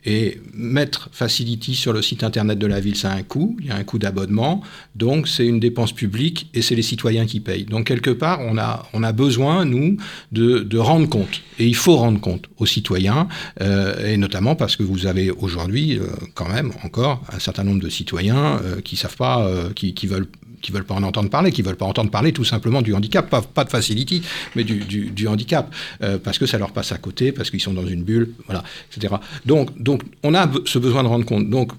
Et 0.06 0.40
mettre 0.52 1.08
Facility 1.12 1.74
sur 1.74 1.92
le 1.92 2.02
site 2.02 2.24
internet 2.24 2.58
de 2.58 2.66
la 2.66 2.80
ville, 2.80 2.96
ça 2.96 3.10
a 3.10 3.16
un 3.16 3.22
coût, 3.22 3.56
il 3.60 3.66
y 3.66 3.70
a 3.70 3.76
un 3.76 3.84
coût 3.84 3.98
d'abonnement, 3.98 4.62
donc 4.94 5.28
c'est 5.28 5.46
une 5.46 5.60
dépense 5.60 5.92
publique 5.92 6.50
et 6.52 6.60
c'est 6.60 6.74
les 6.74 6.82
citoyens 6.82 7.24
qui 7.24 7.40
payent. 7.40 7.64
Donc 7.64 7.86
quelque 7.86 8.10
part, 8.10 8.40
on 8.40 8.58
a, 8.58 8.86
on 8.92 9.02
a 9.02 9.12
besoin, 9.12 9.64
nous, 9.64 9.96
de, 10.32 10.58
de 10.58 10.78
rendre 10.78 11.08
compte. 11.08 11.40
Et 11.58 11.66
il 11.66 11.76
faut 11.76 11.96
rendre 11.96 12.20
compte 12.20 12.48
aux 12.58 12.66
citoyens, 12.66 13.28
euh, 13.60 14.12
et 14.12 14.16
notamment 14.16 14.56
parce 14.56 14.76
que 14.76 14.82
vous 14.82 15.06
avez 15.06 15.30
aujourd'hui, 15.30 15.98
euh, 15.98 16.06
quand 16.34 16.48
même, 16.48 16.72
encore 16.82 17.22
un 17.32 17.38
certain 17.38 17.64
nombre 17.64 17.80
de 17.80 17.88
citoyens 17.88 18.60
euh, 18.62 18.80
qui 18.80 18.96
savent 18.96 19.16
pas, 19.16 19.46
euh, 19.46 19.70
qui, 19.72 19.94
qui 19.94 20.06
veulent 20.06 20.28
qui 20.64 20.72
veulent 20.72 20.84
pas 20.84 20.94
en 20.94 21.02
entendre 21.02 21.28
parler, 21.28 21.52
qui 21.52 21.60
veulent 21.60 21.76
pas 21.76 21.84
entendre 21.84 22.10
parler 22.10 22.32
tout 22.32 22.44
simplement 22.44 22.80
du 22.80 22.94
handicap, 22.94 23.28
pas, 23.28 23.64
de 23.64 23.70
facility, 23.70 24.22
mais 24.56 24.64
du 24.64 25.28
handicap, 25.28 25.72
euh, 26.02 26.18
parce 26.18 26.38
que 26.38 26.46
ça 26.46 26.56
leur 26.56 26.72
passe 26.72 26.90
à 26.90 26.98
côté, 26.98 27.32
parce 27.32 27.50
qu'ils 27.50 27.60
sont 27.60 27.74
dans 27.74 27.86
une 27.86 28.02
bulle, 28.02 28.32
voilà, 28.46 28.64
etc. 28.90 29.14
Donc, 29.44 29.78
donc, 29.80 30.02
on 30.22 30.34
a 30.34 30.50
ce 30.64 30.78
besoin 30.78 31.02
de 31.02 31.08
rendre 31.08 31.26
compte. 31.26 31.50
Donc, 31.50 31.72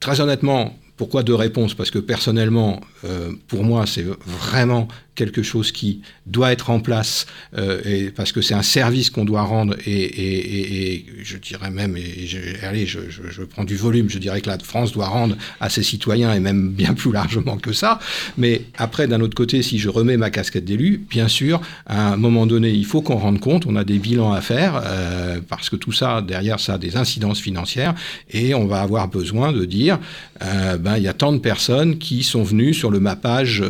très 0.00 0.20
honnêtement, 0.20 0.74
pourquoi 0.96 1.22
deux 1.22 1.34
réponses? 1.34 1.74
Parce 1.74 1.90
que 1.90 1.98
personnellement, 1.98 2.80
euh, 3.04 3.32
pour 3.48 3.62
moi, 3.62 3.86
c'est 3.86 4.06
vraiment 4.24 4.88
quelque 5.14 5.42
chose 5.42 5.72
qui 5.72 6.00
doit 6.26 6.52
être 6.52 6.70
en 6.70 6.80
place, 6.80 7.26
euh, 7.56 8.10
parce 8.16 8.32
que 8.32 8.40
c'est 8.40 8.54
un 8.54 8.62
service 8.62 9.10
qu'on 9.10 9.24
doit 9.24 9.42
rendre, 9.42 9.76
et, 9.86 11.04
je 11.22 11.36
dirais 11.36 11.70
même, 11.70 11.96
et 11.96 12.26
je, 12.26 12.38
allez, 12.64 12.86
je, 12.86 13.00
je, 13.10 13.42
prends 13.42 13.64
du 13.64 13.76
volume, 13.76 14.08
je 14.08 14.18
dirais 14.18 14.40
que 14.40 14.48
la 14.48 14.58
France 14.58 14.92
doit 14.92 15.08
rendre 15.08 15.36
à 15.60 15.68
ses 15.68 15.82
citoyens, 15.82 16.32
et 16.32 16.40
même 16.40 16.70
bien 16.70 16.94
plus 16.94 17.12
largement 17.12 17.58
que 17.58 17.72
ça. 17.72 17.98
Mais 18.38 18.62
après, 18.78 19.06
d'un 19.06 19.20
autre 19.20 19.34
côté, 19.34 19.62
si 19.62 19.78
je 19.78 19.88
remets 19.90 20.16
ma 20.16 20.30
casquette 20.30 20.64
d'élu, 20.64 21.04
bien 21.10 21.28
sûr, 21.28 21.60
à 21.86 22.12
un 22.12 22.16
moment 22.16 22.46
donné, 22.46 22.70
il 22.70 22.86
faut 22.86 23.02
qu'on 23.02 23.16
rende 23.16 23.40
compte, 23.40 23.66
on 23.66 23.76
a 23.76 23.84
des 23.84 23.98
bilans 23.98 24.32
à 24.32 24.40
faire, 24.40 24.80
euh, 24.84 25.40
parce 25.46 25.68
que 25.68 25.76
tout 25.76 25.92
ça, 25.92 26.22
derrière, 26.22 26.58
ça 26.58 26.74
a 26.74 26.78
des 26.78 26.96
incidences 26.96 27.40
financières, 27.40 27.94
et 28.30 28.54
on 28.54 28.66
va 28.66 28.80
avoir 28.80 29.08
besoin 29.08 29.52
de 29.52 29.66
dire, 29.66 29.98
euh, 30.42 30.78
ben, 30.78 30.96
il 30.96 31.02
y 31.02 31.08
a 31.08 31.12
tant 31.12 31.32
de 31.32 31.38
personnes 31.38 31.98
qui 31.98 32.22
sont 32.22 32.42
venues 32.42 32.72
sur 32.72 32.90
le 32.90 33.00
mappage 33.00 33.62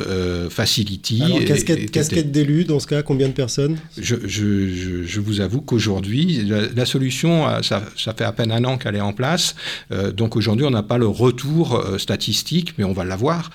Facility, 0.51 1.32
casquette, 1.41 2.31
d'élu, 2.31 2.65
dans 2.65 2.81
ce 2.81 2.87
cas, 2.87 3.03
combien 3.03 3.29
de 3.29 3.33
personnes 3.33 3.77
je, 3.99 5.21
vous 5.21 5.41
avoue 5.41 5.61
qu'aujourd'hui, 5.61 6.45
la, 6.75 6.87
solution, 6.87 7.49
euh, 7.49 7.63
ça, 7.63 7.83
fait 7.97 8.25
à 8.25 8.33
peine 8.33 8.53
un 8.53 8.65
an 8.65 8.79
qu'elle 8.79 8.97
est 8.97 9.01
en 9.01 9.13
place. 9.13 9.55
Euh, 9.93 10.13
donc 10.13 10.37
aujourd'hui, 10.37 10.67
on 10.67 10.71
n'a 10.71 10.83
pas 10.83 10.99
le 10.99 11.07
retour 11.07 11.77
euh, 11.77 11.99
statistique, 11.99 12.75
mais 12.79 12.85
on 12.85 12.93
va 12.93 13.05
l'avoir, 13.05 13.51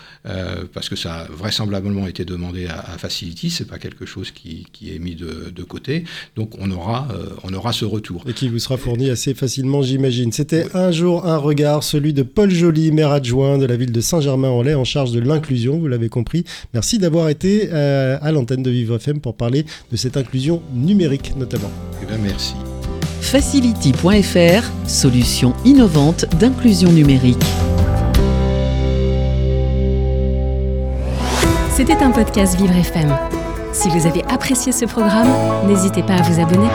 parce 0.73 0.89
que 0.89 0.95
ça 0.95 1.15
a 1.15 1.23
vraisemblablement 1.25 2.07
été 2.07 2.25
demandé 2.25 2.67
à, 2.67 2.97
Facility. 2.97 3.49
Ce 3.49 3.63
n'est 3.63 3.69
pas 3.69 3.77
quelque 3.77 4.05
chose 4.05 4.31
qui, 4.31 4.65
est 4.87 4.99
mis 4.99 5.15
de, 5.15 5.63
côté. 5.63 6.03
Donc 6.35 6.53
on 6.59 6.71
aura, 6.71 7.07
on 7.43 7.53
aura 7.53 7.73
ce 7.73 7.85
retour. 7.85 8.23
Et 8.27 8.33
qui 8.33 8.47
vous 8.47 8.59
sera 8.59 8.77
fourni 8.77 9.09
assez 9.09 9.33
facilement, 9.33 9.81
j'imagine. 9.81 10.31
C'était 10.31 10.67
un 10.75 10.91
jour, 10.91 11.25
un 11.25 11.37
regard, 11.37 11.83
celui 11.83 12.13
de 12.13 12.23
Paul 12.23 12.49
Joly, 12.49 12.91
maire 12.91 13.11
adjoint 13.11 13.57
de 13.57 13.65
la 13.65 13.75
ville 13.75 13.91
de 13.91 14.01
Saint-Germain-en-Laye, 14.01 14.75
en 14.75 14.83
charge 14.83 15.11
de 15.11 15.19
l'inclusion, 15.19 15.77
vous 15.77 15.87
l'avez 15.87 16.09
compris. 16.09 16.43
Merci 16.73 16.97
d'avoir 16.97 17.29
été 17.29 17.66
euh, 17.71 18.17
à 18.21 18.31
l'antenne 18.31 18.63
de 18.63 18.69
Vivre 18.69 18.95
FM 18.95 19.19
pour 19.19 19.35
parler 19.35 19.65
de 19.91 19.97
cette 19.97 20.17
inclusion 20.17 20.61
numérique 20.73 21.33
notamment. 21.37 21.71
Eh 22.01 22.05
bien, 22.05 22.17
merci. 22.17 22.53
Facility.fr, 23.21 24.87
solution 24.87 25.53
innovante 25.65 26.25
d'inclusion 26.39 26.91
numérique. 26.91 27.43
C'était 31.75 32.03
un 32.03 32.11
podcast 32.11 32.59
Vivre 32.59 32.75
FM. 32.75 33.15
Si 33.71 33.89
vous 33.89 34.07
avez 34.07 34.23
apprécié 34.23 34.71
ce 34.71 34.85
programme, 34.85 35.29
n'hésitez 35.67 36.01
pas 36.01 36.15
à 36.15 36.21
vous 36.23 36.41
abonner. 36.41 36.67